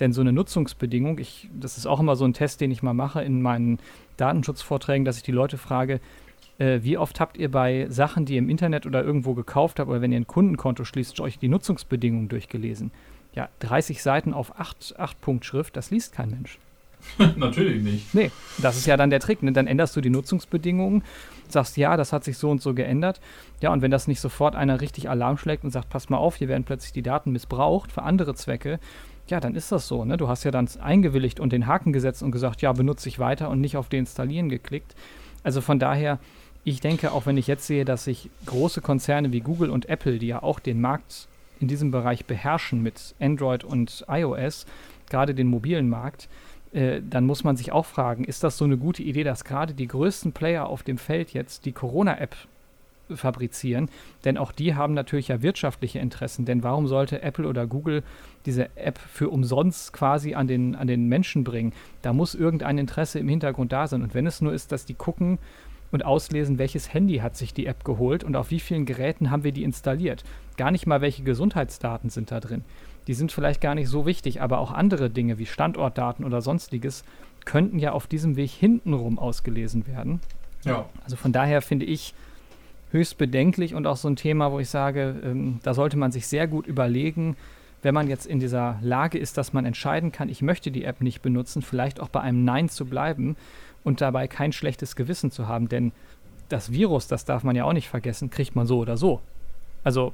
[0.01, 2.93] Denn so eine Nutzungsbedingung, ich, das ist auch immer so ein Test, den ich mal
[2.93, 3.79] mache in meinen
[4.19, 6.01] Datenschutzvorträgen, dass ich die Leute frage,
[6.59, 9.91] äh, wie oft habt ihr bei Sachen, die ihr im Internet oder irgendwo gekauft habt,
[9.91, 12.91] oder wenn ihr ein Kundenkonto schließt, euch die Nutzungsbedingungen durchgelesen?
[13.35, 16.59] Ja, 30 Seiten auf 8, 8 Punkt Schrift, das liest kein Mensch.
[17.37, 18.15] Natürlich nicht.
[18.15, 19.43] Nee, das ist ja dann der Trick.
[19.43, 19.53] Ne?
[19.53, 21.03] Dann änderst du die Nutzungsbedingungen,
[21.49, 23.21] sagst, ja, das hat sich so und so geändert.
[23.61, 26.37] Ja, und wenn das nicht sofort einer richtig Alarm schlägt und sagt, pass mal auf,
[26.37, 28.81] hier werden plötzlich die Daten missbraucht für andere Zwecke,
[29.29, 30.05] ja, dann ist das so.
[30.05, 30.17] Ne?
[30.17, 33.51] Du hast ja dann eingewilligt und den Haken gesetzt und gesagt, ja, benutze ich weiter
[33.51, 34.95] und nicht auf Deinstallieren geklickt.
[35.43, 36.19] Also von daher,
[36.67, 40.19] ich denke, auch wenn ich jetzt sehe, dass sich große Konzerne wie Google und Apple,
[40.19, 41.29] die ja auch den Markt
[41.61, 44.67] in diesem Bereich beherrschen mit Android und iOS,
[45.09, 46.29] gerade den mobilen Markt,
[46.73, 49.75] äh, dann muss man sich auch fragen, ist das so eine gute Idee, dass gerade
[49.75, 52.35] die größten Player auf dem Feld jetzt die Corona-App
[53.15, 53.89] fabrizieren?
[54.25, 56.47] Denn auch die haben natürlich ja wirtschaftliche Interessen.
[56.47, 58.03] Denn warum sollte Apple oder Google
[58.45, 61.73] diese App für umsonst quasi an den, an den Menschen bringen?
[62.03, 64.03] Da muss irgendein Interesse im Hintergrund da sein.
[64.03, 65.39] Und wenn es nur ist, dass die gucken,
[65.93, 69.45] und auslesen, welches Handy hat sich die App geholt und auf wie vielen Geräten haben
[69.45, 70.25] wir die installiert.
[70.57, 72.65] Gar nicht mal, welche Gesundheitsdaten sind da drin.
[73.07, 77.05] Die sind vielleicht gar nicht so wichtig, aber auch andere Dinge wie Standortdaten oder sonstiges
[77.45, 80.21] könnten ja auf diesem Weg hintenrum ausgelesen werden.
[80.65, 80.87] Ja.
[81.05, 82.15] Also von daher finde ich
[82.91, 86.27] höchst bedenklich und auch so ein Thema, wo ich sage, ähm, da sollte man sich
[86.27, 87.37] sehr gut überlegen,
[87.83, 91.01] wenn man jetzt in dieser Lage ist, dass man entscheiden kann, ich möchte die App
[91.01, 93.37] nicht benutzen, vielleicht auch bei einem Nein zu bleiben
[93.87, 95.69] und dabei kein schlechtes Gewissen zu haben.
[95.69, 95.93] Denn
[96.49, 99.21] das Virus, das darf man ja auch nicht vergessen, kriegt man so oder so.
[99.85, 100.13] Also,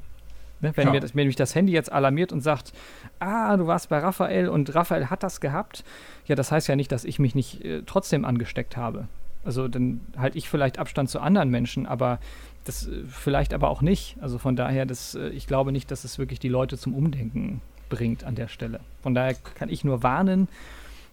[0.61, 0.93] ne, wenn, ja.
[0.93, 2.75] mir das, wenn mich das Handy jetzt alarmiert und sagt,
[3.19, 5.85] ah, du warst bei Raphael und Raphael hat das gehabt,
[6.27, 9.09] ja, das heißt ja nicht, dass ich mich nicht äh, trotzdem angesteckt habe.
[9.43, 12.21] Also dann halte ich vielleicht Abstand zu anderen Menschen, aber
[12.65, 14.19] das äh, vielleicht aber auch nicht.
[14.21, 17.63] Also von daher, das, äh, ich glaube nicht, dass es wirklich die Leute zum Umdenken
[17.89, 18.81] bringt an der Stelle.
[19.03, 20.49] Von daher kann ich nur warnen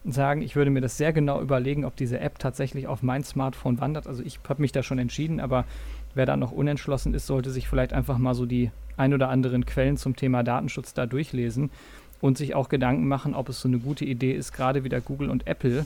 [0.06, 3.80] sagen, ich würde mir das sehr genau überlegen, ob diese App tatsächlich auf mein Smartphone
[3.80, 4.08] wandert.
[4.08, 5.66] Also ich habe mich da schon entschieden, aber
[6.16, 9.66] wer da noch unentschlossen ist, sollte sich vielleicht einfach mal so die ein oder anderen
[9.66, 11.70] Quellen zum Thema Datenschutz da durchlesen
[12.22, 15.30] und sich auch Gedanken machen, ob es so eine gute Idee ist, gerade wieder Google
[15.30, 15.86] und Apple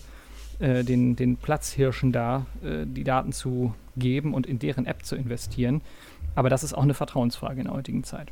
[0.59, 5.15] äh, den, den Platzhirschen da äh, die Daten zu geben und in deren App zu
[5.15, 5.81] investieren.
[6.35, 8.29] Aber das ist auch eine Vertrauensfrage in der heutigen Zeit.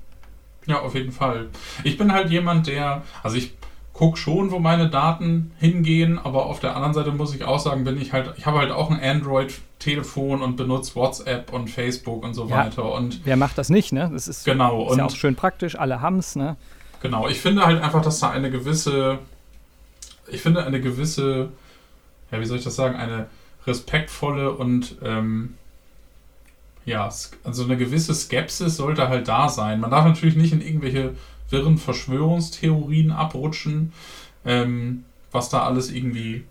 [0.66, 1.50] Ja, auf jeden Fall.
[1.84, 3.56] Ich bin halt jemand, der, also ich
[4.02, 7.84] gucke schon, wo meine Daten hingehen, aber auf der anderen Seite muss ich auch sagen,
[7.84, 12.34] bin ich halt, ich habe halt auch ein Android-Telefon und benutze WhatsApp und Facebook und
[12.34, 12.92] so ja, weiter.
[12.94, 14.10] Und wer macht das nicht, ne?
[14.12, 16.58] Das ist, genau, ist ja auch schön praktisch, alle haben es, ne?
[17.04, 19.20] Genau, ich finde halt einfach, dass da eine gewisse,
[20.28, 21.50] ich finde eine gewisse,
[22.32, 23.28] ja, wie soll ich das sagen, eine
[23.68, 25.58] respektvolle und ähm,
[26.86, 27.04] ja,
[27.44, 29.80] also eine gewisse Skepsis sollte halt da sein.
[29.80, 31.14] Man darf natürlich nicht in irgendwelche
[31.52, 33.94] wirren Verschwörungstheorien abrutschen,
[34.46, 36.44] ähm, was da alles irgendwie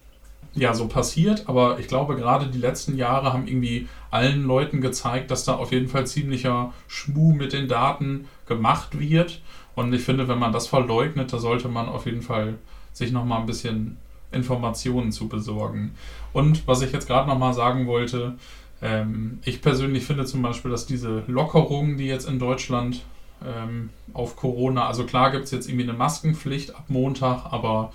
[0.55, 1.49] ja so passiert.
[1.49, 5.73] Aber ich glaube, gerade die letzten Jahre haben irgendwie allen Leuten gezeigt, dass da auf
[5.73, 9.41] jeden Fall ziemlicher Schmuh mit den Daten gemacht wird.
[9.75, 12.55] Und ich finde, wenn man das verleugnet, da sollte man auf jeden Fall
[12.93, 13.97] sich nochmal ein bisschen
[14.33, 15.93] Informationen zu besorgen.
[16.33, 18.35] Und was ich jetzt gerade nochmal sagen wollte,
[18.83, 23.03] ähm, ich persönlich finde zum Beispiel, dass diese Lockerungen, die jetzt in Deutschland
[23.45, 27.93] ähm, auf Corona, also klar gibt es jetzt irgendwie eine Maskenpflicht ab Montag, aber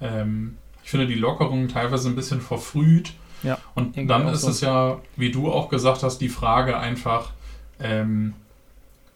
[0.00, 3.12] ähm, ich finde die Lockerungen teilweise ein bisschen verfrüht.
[3.42, 4.48] Ja, und dann ist so.
[4.48, 7.32] es ja, wie du auch gesagt hast, die Frage einfach,
[7.80, 8.34] ähm,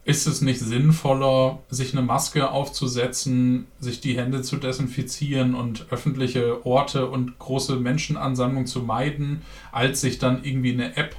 [0.04, 6.64] ist es nicht sinnvoller, sich eine Maske aufzusetzen, sich die Hände zu desinfizieren und öffentliche
[6.66, 11.14] Orte und große Menschenansammlungen zu meiden, als sich dann irgendwie eine App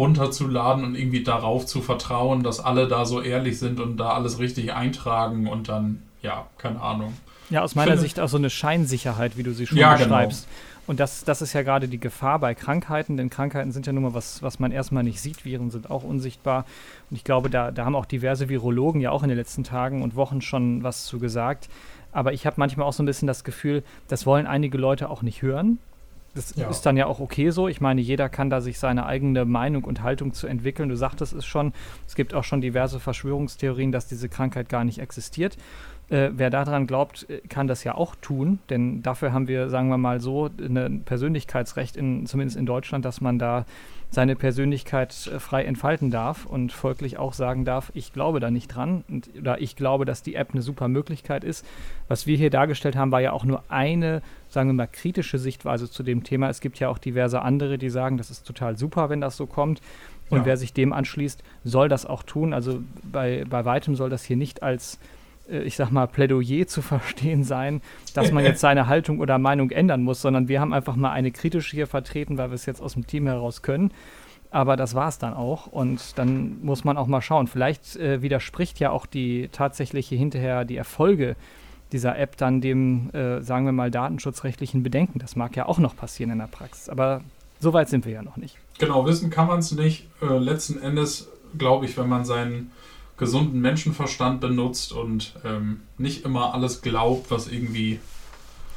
[0.00, 4.38] runterzuladen und irgendwie darauf zu vertrauen, dass alle da so ehrlich sind und da alles
[4.38, 7.12] richtig eintragen und dann, ja, keine Ahnung.
[7.50, 10.06] Ja, aus meiner finde, Sicht auch so eine Scheinsicherheit, wie du sie schon ja, genau.
[10.06, 10.44] beschreibst.
[10.46, 10.70] Genau.
[10.86, 14.02] Und das, das ist ja gerade die Gefahr bei Krankheiten, denn Krankheiten sind ja nun
[14.02, 15.44] mal was, was man erstmal nicht sieht.
[15.44, 16.64] Viren sind auch unsichtbar.
[17.10, 20.02] Und ich glaube, da, da haben auch diverse Virologen ja auch in den letzten Tagen
[20.02, 21.68] und Wochen schon was zu gesagt.
[22.10, 25.22] Aber ich habe manchmal auch so ein bisschen das Gefühl, das wollen einige Leute auch
[25.22, 25.78] nicht hören.
[26.34, 26.68] Das ja.
[26.68, 27.66] ist dann ja auch okay so.
[27.66, 30.88] Ich meine, jeder kann da sich seine eigene Meinung und Haltung zu entwickeln.
[30.88, 31.72] Du sagtest es schon,
[32.06, 35.56] es gibt auch schon diverse Verschwörungstheorien, dass diese Krankheit gar nicht existiert.
[36.10, 39.88] Äh, wer daran glaubt, äh, kann das ja auch tun, denn dafür haben wir, sagen
[39.88, 43.64] wir mal so, ein Persönlichkeitsrecht, in, zumindest in Deutschland, dass man da
[44.10, 48.74] seine Persönlichkeit äh, frei entfalten darf und folglich auch sagen darf, ich glaube da nicht
[48.74, 51.64] dran und, oder ich glaube, dass die App eine super Möglichkeit ist.
[52.08, 54.20] Was wir hier dargestellt haben, war ja auch nur eine,
[54.52, 56.48] sagen wir mal, kritische Sichtweise zu dem Thema.
[56.48, 59.46] Es gibt ja auch diverse andere, die sagen, das ist total super, wenn das so
[59.46, 59.80] kommt.
[60.28, 60.44] Und ja.
[60.46, 62.52] wer sich dem anschließt, soll das auch tun.
[62.52, 64.98] Also bei, bei weitem soll das hier nicht als
[65.50, 67.82] äh, ich sag mal, Plädoyer zu verstehen sein,
[68.14, 71.30] dass man jetzt seine Haltung oder Meinung ändern muss, sondern wir haben einfach mal eine
[71.30, 73.92] kritische hier vertreten, weil wir es jetzt aus dem Team heraus können.
[74.52, 75.68] Aber das war es dann auch.
[75.68, 77.46] Und dann muss man auch mal schauen.
[77.46, 81.36] Vielleicht äh, widerspricht ja auch die tatsächliche hinterher die Erfolge
[81.92, 85.18] dieser App dann dem, äh, sagen wir mal, datenschutzrechtlichen Bedenken.
[85.18, 86.88] Das mag ja auch noch passieren in der Praxis.
[86.88, 87.22] Aber
[87.58, 88.56] so weit sind wir ja noch nicht.
[88.78, 90.06] Genau, wissen kann man es nicht.
[90.22, 91.28] Äh, letzten Endes,
[91.58, 92.70] glaube ich, wenn man seinen
[93.18, 98.00] gesunden Menschenverstand benutzt und ähm, nicht immer alles glaubt, was irgendwie,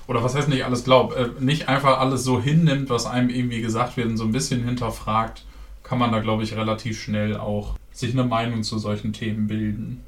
[0.05, 3.61] oder was heißt nicht alles glaubt, äh, nicht einfach alles so hinnimmt, was einem irgendwie
[3.61, 5.45] gesagt wird und so ein bisschen hinterfragt,
[5.83, 10.03] kann man da, glaube ich, relativ schnell auch sich eine Meinung zu solchen Themen bilden.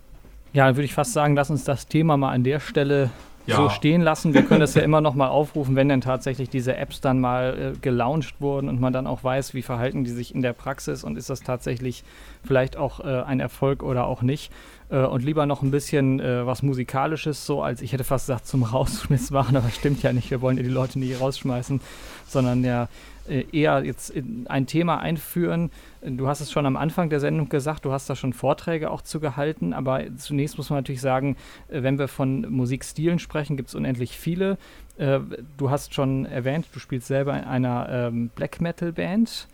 [0.55, 3.09] Ja, dann würde ich fast sagen, lass uns das Thema mal an der Stelle
[3.45, 3.57] ja.
[3.57, 4.33] so stehen lassen.
[4.33, 7.73] Wir können das ja immer noch mal aufrufen, wenn denn tatsächlich diese Apps dann mal
[7.75, 11.03] äh, gelauncht wurden und man dann auch weiß, wie verhalten die sich in der Praxis
[11.03, 12.05] und ist das tatsächlich
[12.41, 14.49] vielleicht auch äh, ein Erfolg oder auch nicht.
[14.89, 18.47] Äh, und lieber noch ein bisschen äh, was Musikalisches, so als ich hätte fast gesagt
[18.47, 20.31] zum Rausschmiss machen, aber stimmt ja nicht.
[20.31, 21.81] Wir wollen ja die Leute nicht rausschmeißen,
[22.27, 22.87] sondern ja
[23.27, 24.13] eher jetzt
[24.45, 25.71] ein Thema einführen.
[26.01, 29.01] Du hast es schon am Anfang der Sendung gesagt, du hast da schon Vorträge auch
[29.01, 31.35] zu gehalten, aber zunächst muss man natürlich sagen,
[31.67, 34.57] äh, wenn wir von Musikstilen sprechen, gibt es unendlich viele.
[34.97, 35.19] Äh,
[35.57, 39.47] du hast schon erwähnt, du spielst selber in einer ähm, Black Metal Band.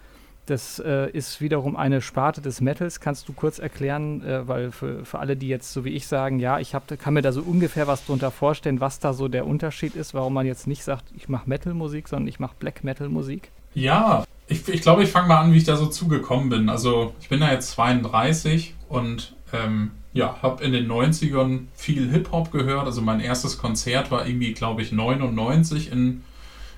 [0.48, 3.00] Das äh, ist wiederum eine Sparte des Metals.
[3.00, 6.40] Kannst du kurz erklären, äh, weil für, für alle, die jetzt so wie ich sagen,
[6.40, 9.48] ja, ich hab, kann mir da so ungefähr was drunter vorstellen, was da so der
[9.48, 13.52] Unterschied ist, warum man jetzt nicht sagt, ich mache Metal-Musik, sondern ich mache Black Metal-Musik?
[13.74, 16.70] Ja, ich, ich glaube, ich fange mal an, wie ich da so zugekommen bin.
[16.70, 22.52] Also ich bin da jetzt 32 und ähm, ja, habe in den 90ern viel Hip-Hop
[22.52, 22.86] gehört.
[22.86, 26.24] Also mein erstes Konzert war irgendwie, glaube ich, 99 in,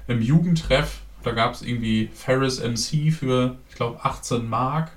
[0.08, 1.00] im Jugendtreff.
[1.24, 4.92] Da gab es irgendwie Ferris MC für, ich glaube, 18 Mark.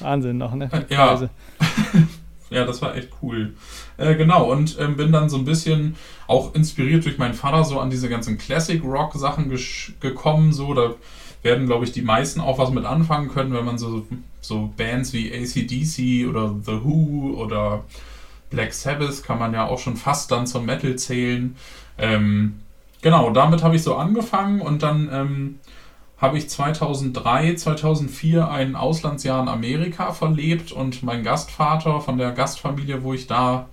[0.00, 0.68] Wahnsinn noch, ne?
[0.88, 1.28] Ja.
[2.52, 3.54] ja, das war echt cool.
[3.96, 5.96] Äh, genau, und ähm, bin dann so ein bisschen
[6.26, 9.52] auch inspiriert durch meinen Vater so an diese ganzen Classic Rock Sachen
[10.00, 10.52] gekommen.
[10.52, 10.94] So, da
[11.42, 14.06] werden, glaube ich, die meisten auch was mit anfangen können, wenn man so,
[14.40, 17.84] so Bands wie ACDC oder The Who oder
[18.50, 21.56] Black Sabbath kann man ja auch schon fast dann zum Metal zählen.
[21.98, 22.60] Ähm,
[23.00, 25.58] genau, damit habe ich so angefangen und dann ähm,
[26.22, 33.02] habe ich 2003, 2004 ein Auslandsjahr in Amerika verlebt und mein Gastvater von der Gastfamilie,
[33.02, 33.68] wo ich da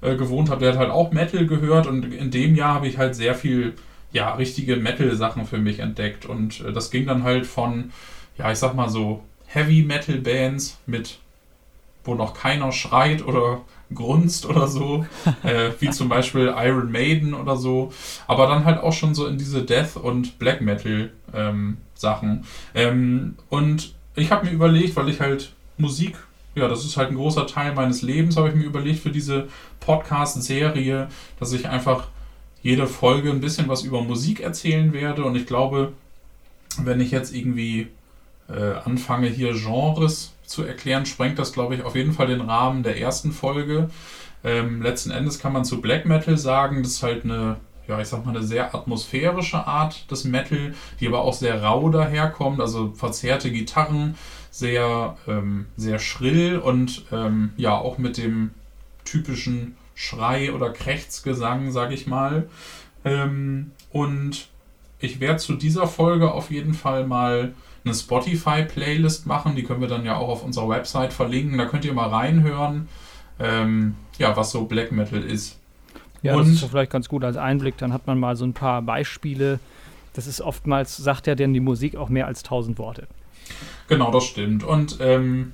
[0.00, 2.98] äh, gewohnt habe, der hat halt auch Metal gehört und in dem Jahr habe ich
[2.98, 3.74] halt sehr viel,
[4.10, 7.92] ja, richtige Metal-Sachen für mich entdeckt und äh, das ging dann halt von,
[8.36, 11.20] ja, ich sag mal so Heavy Metal Bands mit,
[12.04, 13.60] wo noch keiner schreit oder
[13.94, 15.06] grunzt oder so,
[15.42, 17.92] äh, wie zum Beispiel Iron Maiden oder so,
[18.26, 22.44] aber dann halt auch schon so in diese Death und Black Metal ähm, Sachen.
[22.74, 26.16] Ähm, und ich habe mir überlegt, weil ich halt Musik,
[26.54, 29.48] ja, das ist halt ein großer Teil meines Lebens, habe ich mir überlegt für diese
[29.80, 32.08] Podcast-Serie, dass ich einfach
[32.62, 35.24] jede Folge ein bisschen was über Musik erzählen werde.
[35.24, 35.92] Und ich glaube,
[36.78, 37.88] wenn ich jetzt irgendwie
[38.52, 42.82] äh, anfange, hier Genres zu erklären, sprengt das, glaube ich, auf jeden Fall den Rahmen
[42.82, 43.90] der ersten Folge.
[44.44, 47.56] Ähm, letzten Endes kann man zu Black Metal sagen, das ist halt eine,
[47.88, 51.88] ja, ich sag mal, eine sehr atmosphärische Art des Metal, die aber auch sehr rau
[51.88, 54.16] daherkommt, also verzerrte Gitarren,
[54.50, 58.50] sehr, ähm, sehr schrill und ähm, ja, auch mit dem
[59.04, 62.48] typischen Schrei- oder Krächzgesang, sag ich mal.
[63.04, 64.48] Ähm, und
[65.00, 67.54] ich werde zu dieser Folge auf jeden Fall mal
[67.84, 69.56] eine Spotify-Playlist machen.
[69.56, 71.58] Die können wir dann ja auch auf unserer Website verlinken.
[71.58, 72.88] Da könnt ihr mal reinhören,
[73.38, 75.58] ähm, ja, was so Black Metal ist.
[76.22, 77.76] Ja, und, das ist vielleicht ganz gut als Einblick.
[77.78, 79.58] Dann hat man mal so ein paar Beispiele.
[80.12, 83.06] Das ist oftmals, sagt ja denn die Musik auch mehr als tausend Worte.
[83.88, 84.62] Genau, das stimmt.
[84.62, 85.52] Und ähm,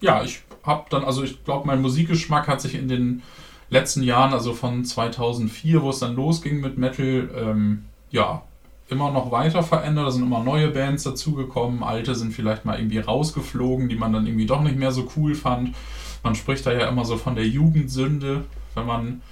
[0.00, 3.22] ja, ich habe dann, also ich glaube, mein Musikgeschmack hat sich in den
[3.70, 8.42] letzten Jahren, also von 2004, wo es dann losging mit Metal, ähm, ja,
[8.88, 10.06] immer noch weiter verändert.
[10.06, 11.82] Da sind immer neue Bands dazugekommen.
[11.82, 15.34] Alte sind vielleicht mal irgendwie rausgeflogen, die man dann irgendwie doch nicht mehr so cool
[15.34, 15.74] fand.
[16.22, 19.22] Man spricht da ja immer so von der Jugendsünde, wenn man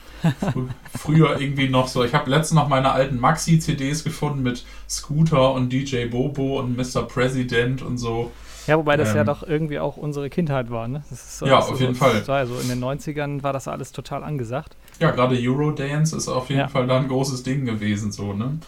[0.40, 2.04] fr früher irgendwie noch so.
[2.04, 7.02] Ich habe letztens noch meine alten Maxi-CDs gefunden mit Scooter und DJ Bobo und Mr.
[7.02, 8.32] President und so.
[8.66, 11.04] Ja, wobei das ähm, ja doch irgendwie auch unsere Kindheit war, ne?
[11.10, 12.22] So, ja, auf jeden Fall.
[12.26, 14.76] Also in den 90ern war das alles total angesagt.
[15.00, 16.68] Ja, gerade Eurodance ist auf jeden ja.
[16.68, 18.58] Fall da ein großes Ding gewesen, so, ne?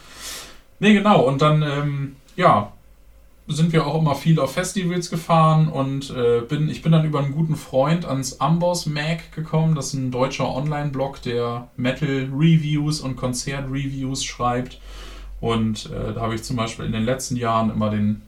[0.78, 1.22] Nee, genau.
[1.22, 2.72] Und dann, ähm, ja,
[3.48, 7.20] sind wir auch immer viel auf Festivals gefahren und äh, bin, ich bin dann über
[7.20, 9.74] einen guten Freund ans Amboss Mag gekommen.
[9.74, 14.80] Das ist ein deutscher Online-Blog, der Metal-Reviews und Konzert-Reviews schreibt.
[15.40, 18.22] Und äh, da habe ich zum Beispiel in den letzten Jahren immer den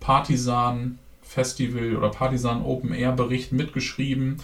[0.00, 4.38] Partisan Festival oder Partisan Open Air Bericht mitgeschrieben.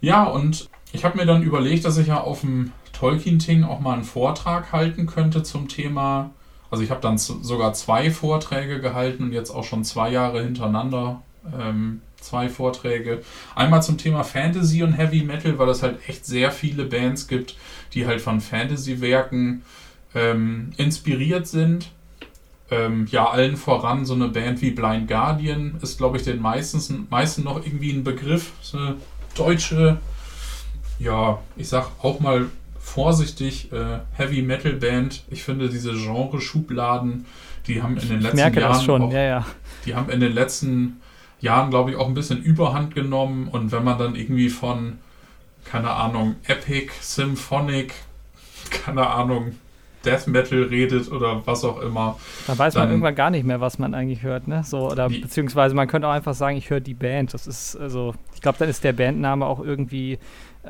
[0.00, 3.94] Ja, und ich habe mir dann überlegt, dass ich ja auf dem Tolkien-Ting auch mal
[3.94, 6.30] einen Vortrag halten könnte zum Thema.
[6.70, 11.22] Also ich habe dann sogar zwei Vorträge gehalten und jetzt auch schon zwei Jahre hintereinander
[11.58, 13.22] ähm, zwei Vorträge.
[13.54, 17.56] Einmal zum Thema Fantasy und Heavy Metal, weil es halt echt sehr viele Bands gibt,
[17.92, 19.62] die halt von Fantasy-Werken
[20.14, 21.90] ähm, inspiriert sind.
[22.70, 27.06] Ähm, ja, allen voran so eine Band wie Blind Guardian ist, glaube ich, den meisten,
[27.10, 28.52] meisten noch irgendwie ein Begriff.
[28.62, 28.96] So eine
[29.36, 29.98] deutsche,
[30.98, 32.46] ja, ich sag auch mal
[32.84, 35.24] vorsichtig äh, Heavy Metal Band.
[35.30, 37.24] Ich finde diese Genre-Schubladen,
[37.66, 39.02] die haben in den letzten ich merke Jahren das schon.
[39.02, 39.46] Auch, ja, ja.
[39.86, 41.00] die haben in den letzten
[41.40, 43.48] Jahren, glaube ich, auch ein bisschen Überhand genommen.
[43.48, 44.98] Und wenn man dann irgendwie von,
[45.64, 47.94] keine Ahnung, Epic, Symphonic,
[48.70, 49.56] keine Ahnung,
[50.04, 52.18] Death Metal redet oder was auch immer.
[52.46, 54.62] Dann weiß man irgendwann gar nicht mehr, was man eigentlich hört, ne?
[54.62, 57.32] So, oder die, beziehungsweise man könnte auch einfach sagen, ich höre die Band.
[57.32, 60.18] Das ist, also, ich glaube, dann ist der Bandname auch irgendwie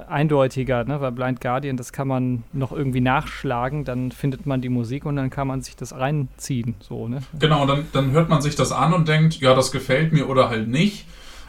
[0.08, 1.00] eindeutiger, ne?
[1.00, 5.16] weil Blind Guardian, das kann man noch irgendwie nachschlagen, dann findet man die Musik und
[5.16, 6.74] dann kann man sich das reinziehen.
[6.80, 7.20] So, ne?
[7.38, 10.48] Genau, dann, dann hört man sich das an und denkt, ja, das gefällt mir oder
[10.48, 11.06] halt nicht.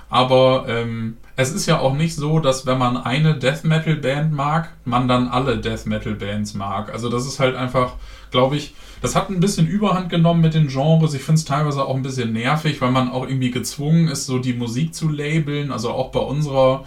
[0.10, 4.32] Aber ähm, es ist ja auch nicht so, dass wenn man eine Death Metal Band
[4.32, 6.94] mag, man dann alle Death Metal Bands mag.
[6.94, 7.94] Also das ist halt einfach,
[8.30, 11.14] glaube ich, das hat ein bisschen Überhand genommen mit den Genres.
[11.16, 14.38] Ich finde es teilweise auch ein bisschen nervig, weil man auch irgendwie gezwungen ist, so
[14.40, 15.72] die Musik zu labeln.
[15.72, 16.86] Also auch bei unserer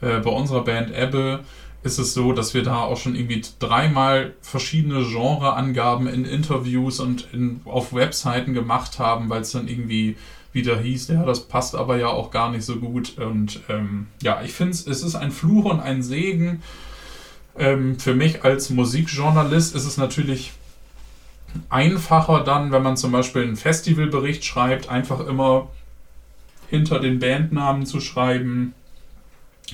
[0.00, 1.40] äh, bei unserer Band Ebbe
[1.82, 7.28] ist es so, dass wir da auch schon irgendwie dreimal verschiedene Genreangaben in Interviews und
[7.32, 10.16] in, auf Webseiten gemacht haben, weil es dann irgendwie
[10.52, 13.18] wieder hieß, ja, das passt aber ja auch gar nicht so gut.
[13.18, 16.62] Und ähm, ja, ich finde es, es ist ein Fluch und ein Segen.
[17.56, 20.52] Ähm, für mich als Musikjournalist ist es natürlich
[21.68, 25.68] einfacher dann, wenn man zum Beispiel einen Festivalbericht schreibt, einfach immer
[26.68, 28.74] hinter den Bandnamen zu schreiben,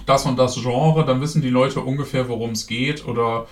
[0.06, 3.46] das und das Genre, dann wissen die Leute ungefähr, worum es geht oder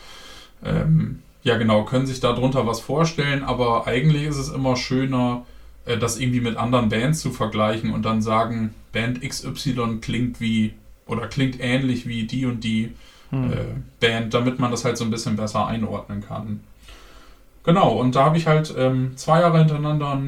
[0.65, 5.45] ähm, ja genau, können sich darunter was vorstellen, aber eigentlich ist es immer schöner,
[5.87, 10.75] äh, das irgendwie mit anderen Bands zu vergleichen und dann sagen, Band XY klingt wie
[11.07, 12.93] oder klingt ähnlich wie die und die
[13.31, 13.53] hm.
[13.53, 13.57] äh,
[14.01, 16.61] Band, damit man das halt so ein bisschen besser einordnen kann.
[17.65, 20.21] Genau, und da habe ich halt ähm, zwei Jahre hintereinander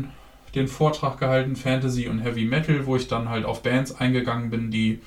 [0.54, 4.70] den Vortrag gehalten, Fantasy und Heavy Metal, wo ich dann halt auf Bands eingegangen bin,
[4.70, 5.00] die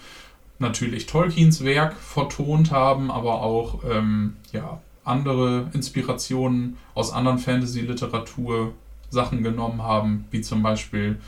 [0.60, 8.74] natürlich Tolkiens Werk vertont haben, aber auch ähm, ja, andere Inspirationen aus anderen Fantasy-Literatur
[9.10, 11.20] Sachen genommen haben, wie zum Beispiel,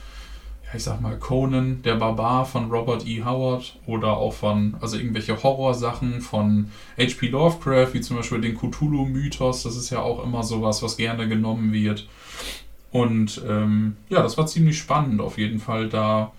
[0.65, 3.23] ja, ich sag mal, Conan, der Barbar von Robert E.
[3.23, 7.27] Howard oder auch von, also irgendwelche Horrorsachen von H.P.
[7.27, 11.71] Lovecraft, wie zum Beispiel den Cthulhu-Mythos, das ist ja auch immer sowas, was gerne genommen
[11.71, 12.07] wird.
[12.91, 16.31] Und ähm, ja, das war ziemlich spannend auf jeden Fall, da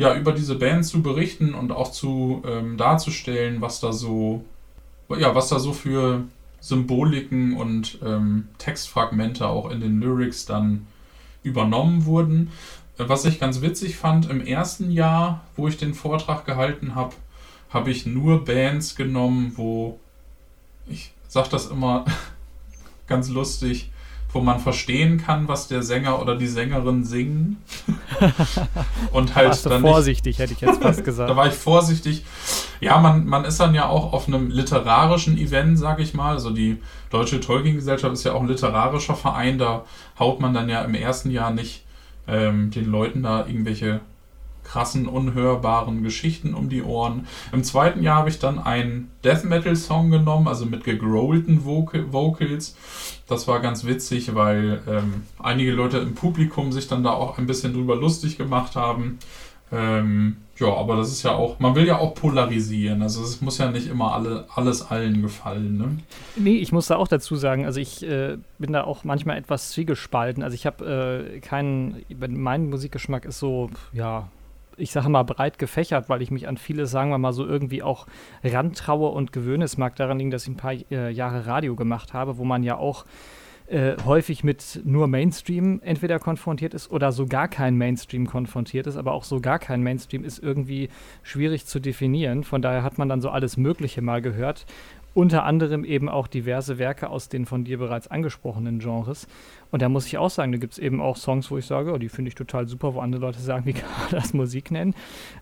[0.00, 4.42] ja, über diese Band zu berichten und auch zu ähm, darzustellen, was da so,
[5.10, 6.24] ja, was da so für
[6.58, 10.86] Symboliken und ähm, Textfragmente auch in den Lyrics dann
[11.42, 12.50] übernommen wurden.
[12.96, 17.14] Was ich ganz witzig fand, im ersten Jahr, wo ich den Vortrag gehalten habe,
[17.68, 20.00] habe ich nur Bands genommen, wo
[20.88, 22.06] ich sage das immer
[23.06, 23.90] ganz lustig,
[24.32, 27.58] wo man verstehen kann, was der Sänger oder die Sängerin singen.
[29.12, 31.30] und halt Warst du dann vorsichtig, nicht, hätte ich jetzt fast gesagt.
[31.30, 32.24] da war ich vorsichtig.
[32.80, 36.34] Ja, man, man ist dann ja auch auf einem literarischen Event, sag ich mal.
[36.34, 36.78] Also die
[37.10, 39.58] Deutsche Tolkien-Gesellschaft ist ja auch ein literarischer Verein.
[39.58, 39.84] Da
[40.18, 41.84] haut man dann ja im ersten Jahr nicht
[42.28, 44.00] ähm, den Leuten da irgendwelche
[44.70, 47.26] krassen, unhörbaren Geschichten um die Ohren.
[47.52, 52.12] Im zweiten Jahr habe ich dann einen Death Metal Song genommen, also mit gegrowlten Vocal
[52.12, 52.76] Vocals.
[53.26, 57.46] Das war ganz witzig, weil ähm, einige Leute im Publikum sich dann da auch ein
[57.46, 59.18] bisschen drüber lustig gemacht haben.
[59.72, 63.02] Ähm, ja, aber das ist ja auch, man will ja auch polarisieren.
[63.02, 65.78] Also es muss ja nicht immer alle, alles allen gefallen.
[65.78, 65.98] Ne?
[66.36, 69.70] Nee, ich muss da auch dazu sagen, also ich äh, bin da auch manchmal etwas
[69.70, 70.42] zwiegespalten.
[70.42, 74.28] Also ich habe äh, keinen, mein Musikgeschmack ist so, ja,
[74.80, 77.82] ich sage mal, breit gefächert, weil ich mich an viele, sagen wir mal, so irgendwie
[77.82, 78.06] auch
[78.42, 79.64] rantraue und gewöhne.
[79.64, 82.62] Es mag daran liegen, dass ich ein paar äh, Jahre Radio gemacht habe, wo man
[82.62, 83.04] ja auch
[83.70, 88.96] äh, häufig mit nur Mainstream entweder konfrontiert ist oder so gar kein Mainstream konfrontiert ist,
[88.96, 90.88] aber auch so gar kein Mainstream ist irgendwie
[91.22, 92.42] schwierig zu definieren.
[92.42, 94.66] Von daher hat man dann so alles Mögliche mal gehört
[95.14, 99.26] unter anderem eben auch diverse Werke aus den von dir bereits angesprochenen Genres.
[99.70, 101.92] Und da muss ich auch sagen, da gibt es eben auch Songs, wo ich sage,
[101.92, 104.70] oh, die finde ich total super, wo andere Leute sagen, wie kann man das Musik
[104.70, 104.94] nennen?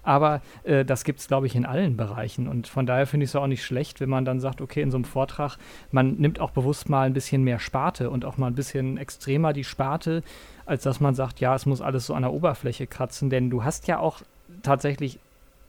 [0.02, 2.48] Aber äh, das gibt es, glaube ich, in allen Bereichen.
[2.48, 4.90] Und von daher finde ich es auch nicht schlecht, wenn man dann sagt, okay, in
[4.90, 5.56] so einem Vortrag,
[5.90, 9.52] man nimmt auch bewusst mal ein bisschen mehr Sparte und auch mal ein bisschen extremer
[9.52, 10.22] die Sparte,
[10.66, 13.30] als dass man sagt, ja, es muss alles so an der Oberfläche kratzen.
[13.30, 14.20] Denn du hast ja auch
[14.62, 15.18] tatsächlich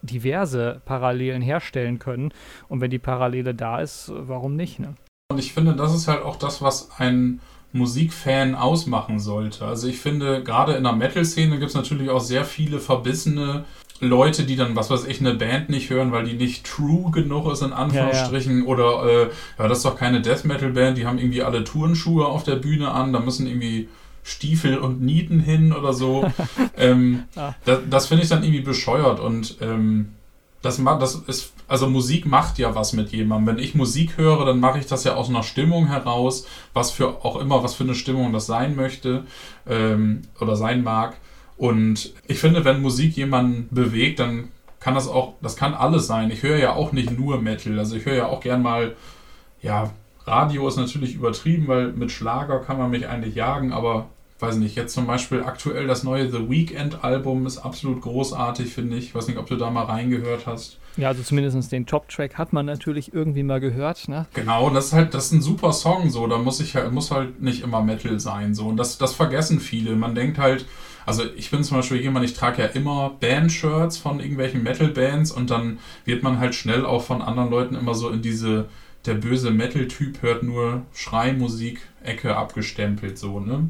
[0.02, 2.34] diverse Parallelen herstellen können.
[2.68, 4.80] Und wenn die Parallele da ist, warum nicht?
[4.80, 4.96] Ne?
[5.32, 7.40] Und ich finde, das ist halt auch das, was ein
[7.72, 9.66] Musikfan ausmachen sollte.
[9.66, 13.66] Also ich finde, gerade in der Metal-Szene gibt es natürlich auch sehr viele verbissene
[14.00, 17.52] Leute, die dann, was weiß ich, eine Band nicht hören, weil die nicht true genug
[17.52, 18.60] ist, in Anführungsstrichen.
[18.60, 18.66] Ja, ja.
[18.66, 19.30] Oder, äh,
[19.60, 22.92] ja, das ist doch keine Death Metal-Band, die haben irgendwie alle Turnschuhe auf der Bühne
[22.92, 23.90] an, da müssen irgendwie
[24.30, 26.30] Stiefel und Nieten hin oder so.
[26.78, 27.54] ähm, ah.
[27.66, 30.14] Das, das finde ich dann irgendwie bescheuert und ähm,
[30.62, 33.56] das, das ist, also Musik macht ja was mit jemandem.
[33.56, 37.24] Wenn ich Musik höre, dann mache ich das ja aus einer Stimmung heraus, was für
[37.24, 39.24] auch immer, was für eine Stimmung das sein möchte
[39.68, 41.18] ähm, oder sein mag.
[41.58, 44.50] Und ich finde, wenn Musik jemanden bewegt, dann
[44.80, 46.32] kann das auch, das kann alles sein.
[46.32, 47.80] Ich höre ja auch nicht nur Metal.
[47.80, 48.96] Also ich höre ja auch gern mal,
[49.62, 49.92] ja,
[50.26, 54.08] Radio ist natürlich übertrieben, weil mit Schlager kann man mich eigentlich jagen, aber
[54.40, 59.06] weiß nicht, jetzt zum Beispiel aktuell das neue The Weekend-Album ist absolut großartig, finde ich.
[59.08, 60.80] Ich weiß nicht, ob du da mal reingehört hast.
[60.98, 64.28] Ja, also zumindest den Top-Track hat man natürlich irgendwie mal gehört, ne?
[64.34, 67.12] Genau, das ist halt, das ist ein super Song, so, da muss ich halt, muss
[67.12, 68.68] halt nicht immer Metal sein, so.
[68.68, 69.96] Und das, das vergessen viele.
[69.96, 70.66] Man denkt halt,
[71.06, 75.50] also ich bin zum Beispiel jemand, ich trage ja immer Band-Shirts von irgendwelchen Metal-Bands und
[75.50, 78.68] dann wird man halt schnell auch von anderen Leuten immer so in diese
[79.06, 83.70] der böse Metal-Typ hört nur Schreimusik-Ecke abgestempelt, so, ne?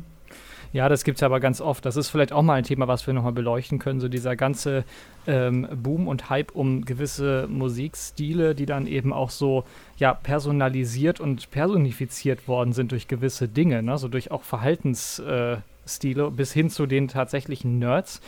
[0.71, 1.85] Ja, das gibt es aber ganz oft.
[1.85, 3.99] Das ist vielleicht auch mal ein Thema, was wir nochmal beleuchten können.
[3.99, 4.83] So dieser ganze
[5.25, 9.63] ähm, Boom und Hype um gewisse Musikstile, die dann eben auch so
[9.97, 13.97] ja, personalisiert und personifiziert worden sind durch gewisse Dinge, ne?
[13.97, 15.63] so durch auch Verhaltensstile
[16.27, 18.21] äh, bis hin zu den tatsächlichen Nerds,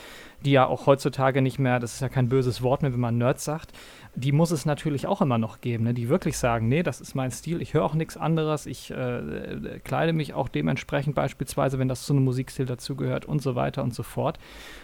[0.46, 3.18] die ja auch heutzutage nicht mehr, das ist ja kein böses Wort mehr, wenn man
[3.18, 3.72] Nerds sagt,
[4.14, 5.94] die muss es natürlich auch immer noch geben, ne?
[5.94, 9.80] die wirklich sagen, nee, das ist mein Stil, ich höre auch nichts anderes, ich äh,
[9.84, 13.94] kleide mich auch dementsprechend beispielsweise, wenn das zu einem Musikstil dazugehört und so weiter und
[13.94, 14.38] so fort,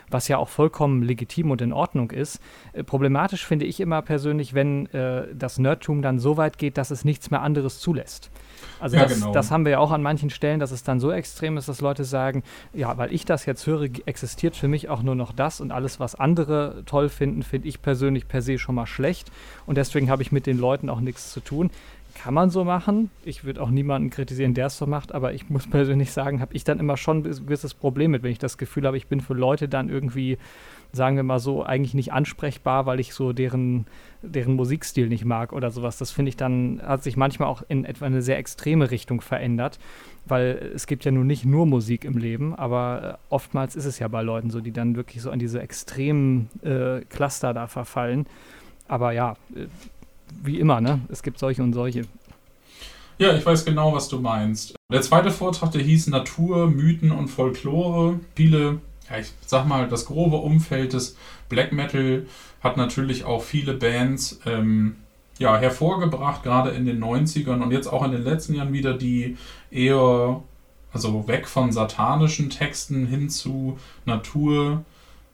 [0.09, 2.39] was ja auch vollkommen legitim und in Ordnung ist.
[2.71, 6.91] Äh, problematisch finde ich immer persönlich, wenn äh, das Nerdtum dann so weit geht, dass
[6.91, 8.31] es nichts mehr anderes zulässt.
[8.79, 9.31] Also ja, das, genau.
[9.33, 11.81] das, haben wir ja auch an manchen Stellen, dass es dann so extrem ist, dass
[11.81, 12.43] Leute sagen,
[12.73, 15.99] ja, weil ich das jetzt höre, existiert für mich auch nur noch das und alles,
[15.99, 19.31] was andere toll finden, finde ich persönlich per se schon mal schlecht
[19.65, 21.69] und deswegen habe ich mit den Leuten auch nichts zu tun.
[22.13, 23.11] kann man so machen.
[23.23, 26.55] Ich würde auch niemanden kritisieren, der es so macht, aber ich muss persönlich sagen, habe
[26.55, 29.21] ich dann immer schon ein gewisses Problem mit, wenn ich das Gefühl habe, ich bin
[29.21, 30.37] für Leute dann irgendwie,
[30.91, 33.85] sagen wir mal so, eigentlich nicht ansprechbar, weil ich so deren,
[34.23, 35.97] deren Musikstil nicht mag oder sowas.
[35.97, 39.77] Das finde ich dann, hat sich manchmal auch in etwa eine sehr extreme Richtung verändert,
[40.29, 43.99] weil es gibt ja nun nicht nur Musik im Leben, aber äh, oftmals ist es
[43.99, 48.27] ja bei Leuten so, die dann wirklich so an diese extremen äh, Cluster da verfallen.
[48.87, 49.67] Aber ja, äh,
[50.43, 51.01] wie immer, ne?
[51.09, 52.03] Es gibt solche und solche.
[53.19, 54.75] Ja, ich weiß genau, was du meinst.
[54.91, 58.19] Der zweite Vortrag, der hieß Natur, Mythen und Folklore.
[58.35, 61.17] Viele, ja, ich sag mal, das grobe Umfeld des
[61.49, 62.25] Black Metal
[62.61, 64.97] hat natürlich auch viele Bands ähm,
[65.39, 69.37] ja, hervorgebracht, gerade in den 90ern und jetzt auch in den letzten Jahren wieder, die
[69.71, 70.41] eher,
[70.91, 74.83] also weg von satanischen Texten hin zu Natur,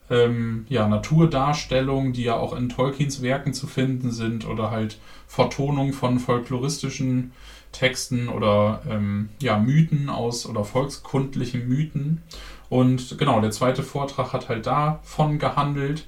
[0.10, 5.94] ähm, ja, Naturdarstellungen, die ja auch in Tolkiens Werken zu finden sind oder halt Vertonung
[5.94, 7.32] von folkloristischen
[7.72, 12.22] Texten oder ähm, ja, Mythen aus oder volkskundlichen Mythen.
[12.70, 16.08] Und genau, der zweite Vortrag hat halt davon gehandelt.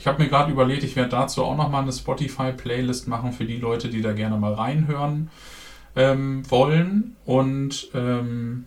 [0.00, 3.58] Ich habe mir gerade überlegt, ich werde dazu auch nochmal eine Spotify-Playlist machen für die
[3.58, 5.28] Leute, die da gerne mal reinhören
[5.94, 7.16] ähm, wollen.
[7.26, 8.64] Und ähm,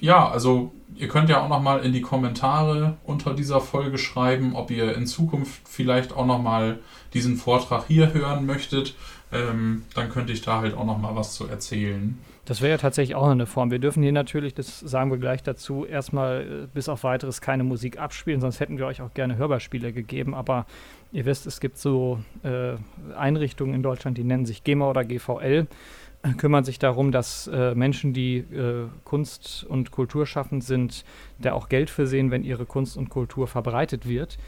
[0.00, 4.70] ja, also ihr könnt ja auch nochmal in die Kommentare unter dieser Folge schreiben, ob
[4.70, 6.78] ihr in Zukunft vielleicht auch nochmal
[7.12, 8.94] diesen Vortrag hier hören möchtet.
[9.30, 12.18] Ähm, dann könnte ich da halt auch nochmal was zu erzählen.
[12.44, 13.70] Das wäre ja tatsächlich auch eine Form.
[13.70, 17.62] Wir dürfen hier natürlich, das sagen wir gleich dazu, erstmal äh, bis auf weiteres keine
[17.62, 20.34] Musik abspielen, sonst hätten wir euch auch gerne Hörbarspiele gegeben.
[20.34, 20.66] Aber
[21.12, 22.74] ihr wisst, es gibt so äh,
[23.16, 25.68] Einrichtungen in Deutschland, die nennen sich GEMA oder GVL
[26.36, 31.04] kümmern sich darum, dass äh, Menschen, die äh, Kunst und Kultur schaffen, sind,
[31.38, 34.38] da auch Geld für sehen, wenn ihre Kunst und Kultur verbreitet wird.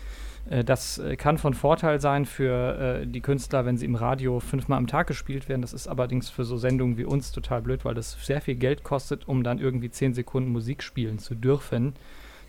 [0.48, 4.40] Äh, das äh, kann von Vorteil sein für äh, die Künstler, wenn sie im Radio
[4.40, 5.62] fünfmal am Tag gespielt werden.
[5.62, 8.84] Das ist allerdings für so Sendungen wie uns total blöd, weil das sehr viel Geld
[8.84, 11.94] kostet, um dann irgendwie zehn Sekunden Musik spielen zu dürfen.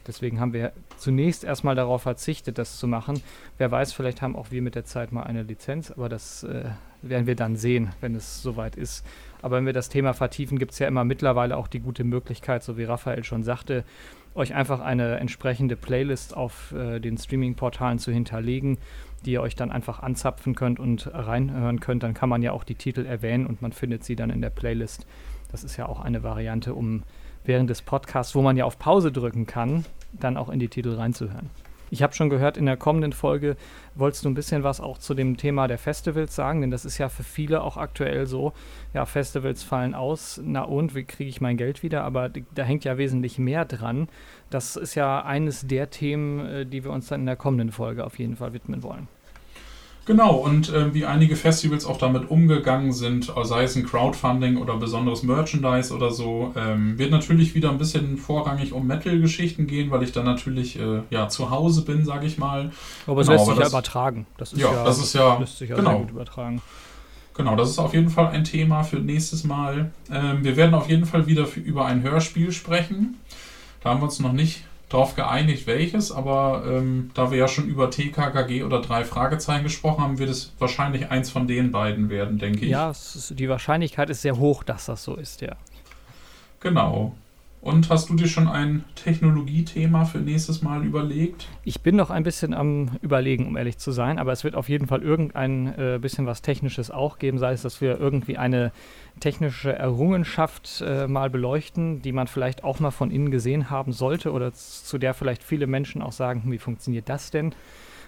[0.08, 3.24] Deswegen haben wir zunächst erstmal darauf verzichtet, das zu machen.
[3.58, 6.66] Wer weiß, vielleicht haben auch wir mit der Zeit mal eine Lizenz, aber das äh,
[7.02, 9.04] werden wir dann sehen, wenn es soweit ist.
[9.42, 12.64] Aber wenn wir das Thema vertiefen, gibt es ja immer mittlerweile auch die gute Möglichkeit,
[12.64, 13.84] so wie Raphael schon sagte,
[14.36, 18.78] euch einfach eine entsprechende Playlist auf äh, den Streaming-Portalen zu hinterlegen,
[19.26, 22.04] die ihr euch dann einfach anzapfen könnt und reinhören könnt.
[22.04, 24.50] Dann kann man ja auch die Titel erwähnen und man findet sie dann in der
[24.50, 25.08] Playlist.
[25.52, 27.04] Das ist ja auch eine Variante, um
[27.46, 30.96] während des Podcasts, wo man ja auf Pause drücken kann, dann auch in die Titel
[30.96, 31.50] reinzuhören.
[31.90, 33.56] Ich habe schon gehört, in der kommenden Folge
[33.94, 36.98] wolltest du ein bisschen was auch zu dem Thema der Festivals sagen, denn das ist
[36.98, 38.54] ja für viele auch aktuell so.
[38.94, 42.04] Ja, Festivals fallen aus, na und, wie kriege ich mein Geld wieder?
[42.04, 44.08] Aber da hängt ja wesentlich mehr dran.
[44.50, 48.06] Das ist ja eines der Themen, äh, die wir uns dann in der kommenden Folge
[48.06, 49.08] auf jeden Fall widmen wollen.
[50.06, 54.78] Genau, und äh, wie einige Festivals auch damit umgegangen sind, sei es ein Crowdfunding oder
[54.78, 60.04] besonderes Merchandise oder so, ähm, wird natürlich wieder ein bisschen vorrangig um Metal-Geschichten gehen, weil
[60.04, 62.72] ich dann natürlich äh, ja, zu Hause bin, sage ich mal.
[63.08, 64.28] Aber es genau, lässt sich ja übertragen.
[64.38, 65.90] Das ist ja, ja, das ist ja, lässt sich ja genau.
[65.90, 66.62] sehr gut übertragen.
[67.34, 69.92] Genau, das ist auf jeden Fall ein Thema für nächstes Mal.
[70.12, 73.18] Ähm, wir werden auf jeden Fall wieder für, über ein Hörspiel sprechen.
[73.82, 77.68] Da haben wir uns noch nicht darauf geeinigt, welches, aber ähm, da wir ja schon
[77.68, 82.38] über TKKG oder drei Fragezeichen gesprochen haben, wird es wahrscheinlich eins von den beiden werden,
[82.38, 82.72] denke ich.
[82.72, 85.56] Ja, ist, die Wahrscheinlichkeit ist sehr hoch, dass das so ist, ja.
[86.60, 87.16] Genau.
[87.66, 91.48] Und hast du dir schon ein Technologiethema für nächstes Mal überlegt?
[91.64, 94.70] Ich bin noch ein bisschen am Überlegen, um ehrlich zu sein, aber es wird auf
[94.70, 98.72] jeden Fall irgendein äh, bisschen was Technisches auch geben, sei es, dass wir irgendwie eine
[99.20, 104.32] technische Errungenschaft äh, mal beleuchten, die man vielleicht auch mal von innen gesehen haben sollte
[104.32, 107.56] oder zu der vielleicht viele Menschen auch sagen, hm, wie funktioniert das denn?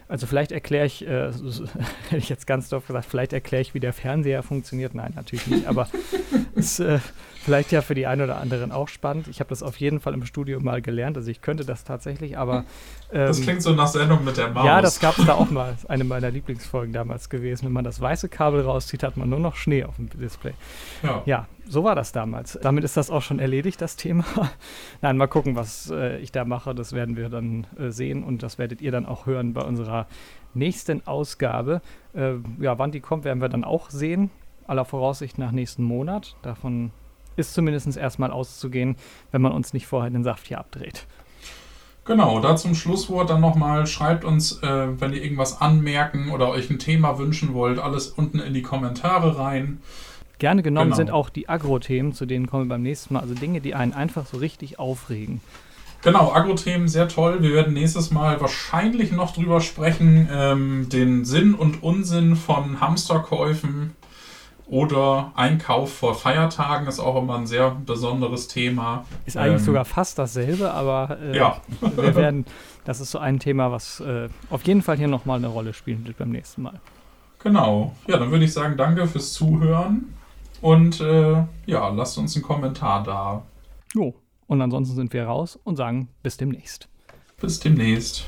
[0.07, 1.31] Also vielleicht erkläre ich, äh,
[2.09, 4.93] hätte ich jetzt ganz doof gesagt, vielleicht erkläre ich, wie der Fernseher funktioniert.
[4.93, 5.87] Nein, natürlich nicht, aber
[6.57, 6.99] ist äh,
[7.47, 9.29] vielleicht ja für die einen oder anderen auch spannend.
[9.29, 12.37] Ich habe das auf jeden Fall im Studio mal gelernt, also ich könnte das tatsächlich,
[12.37, 12.65] aber...
[13.11, 14.65] Ähm, das klingt so nach Sendung mit der Maus.
[14.65, 17.65] Ja, das gab es da auch mal, eine meiner Lieblingsfolgen damals gewesen.
[17.65, 20.53] Wenn man das weiße Kabel rauszieht, hat man nur noch Schnee auf dem Display.
[21.03, 21.21] Ja.
[21.25, 22.59] ja, so war das damals.
[22.61, 24.25] Damit ist das auch schon erledigt, das Thema.
[25.01, 26.75] Nein, mal gucken, was äh, ich da mache.
[26.75, 30.07] Das werden wir dann äh, sehen und das werdet ihr dann auch hören bei unserer
[30.53, 31.81] nächsten Ausgabe.
[32.13, 34.31] Äh, ja, wann die kommt, werden wir dann auch sehen.
[34.67, 36.35] Aller Voraussicht nach nächsten Monat.
[36.41, 36.91] Davon
[37.35, 38.95] ist zumindest erstmal auszugehen,
[39.31, 41.05] wenn man uns nicht vorher den Saft hier abdreht.
[42.05, 46.69] Genau, da zum Schlusswort dann nochmal, schreibt uns, äh, wenn ihr irgendwas anmerken oder euch
[46.69, 49.81] ein Thema wünschen wollt, alles unten in die Kommentare rein.
[50.39, 50.95] Gerne genommen genau.
[50.95, 53.21] sind auch die Agro-Themen, zu denen kommen wir beim nächsten Mal.
[53.21, 55.41] Also Dinge, die einen einfach so richtig aufregen.
[56.03, 57.41] Genau, Agro-Themen sehr toll.
[57.41, 63.95] Wir werden nächstes Mal wahrscheinlich noch drüber sprechen, ähm, den Sinn und Unsinn von Hamsterkäufen.
[64.69, 69.05] Oder Einkauf vor Feiertagen ist auch immer ein sehr besonderes Thema.
[69.25, 71.61] Ist eigentlich ähm, sogar fast dasselbe, aber äh, ja.
[71.95, 72.45] wir werden,
[72.83, 76.05] das ist so ein Thema, was äh, auf jeden Fall hier nochmal eine Rolle spielen
[76.05, 76.79] wird beim nächsten Mal.
[77.39, 77.95] Genau.
[78.07, 80.13] Ja, dann würde ich sagen, danke fürs Zuhören
[80.61, 83.43] und äh, ja, lasst uns einen Kommentar da.
[83.93, 84.15] Jo,
[84.47, 86.89] und ansonsten sind wir raus und sagen bis demnächst.
[87.39, 88.25] Bis demnächst.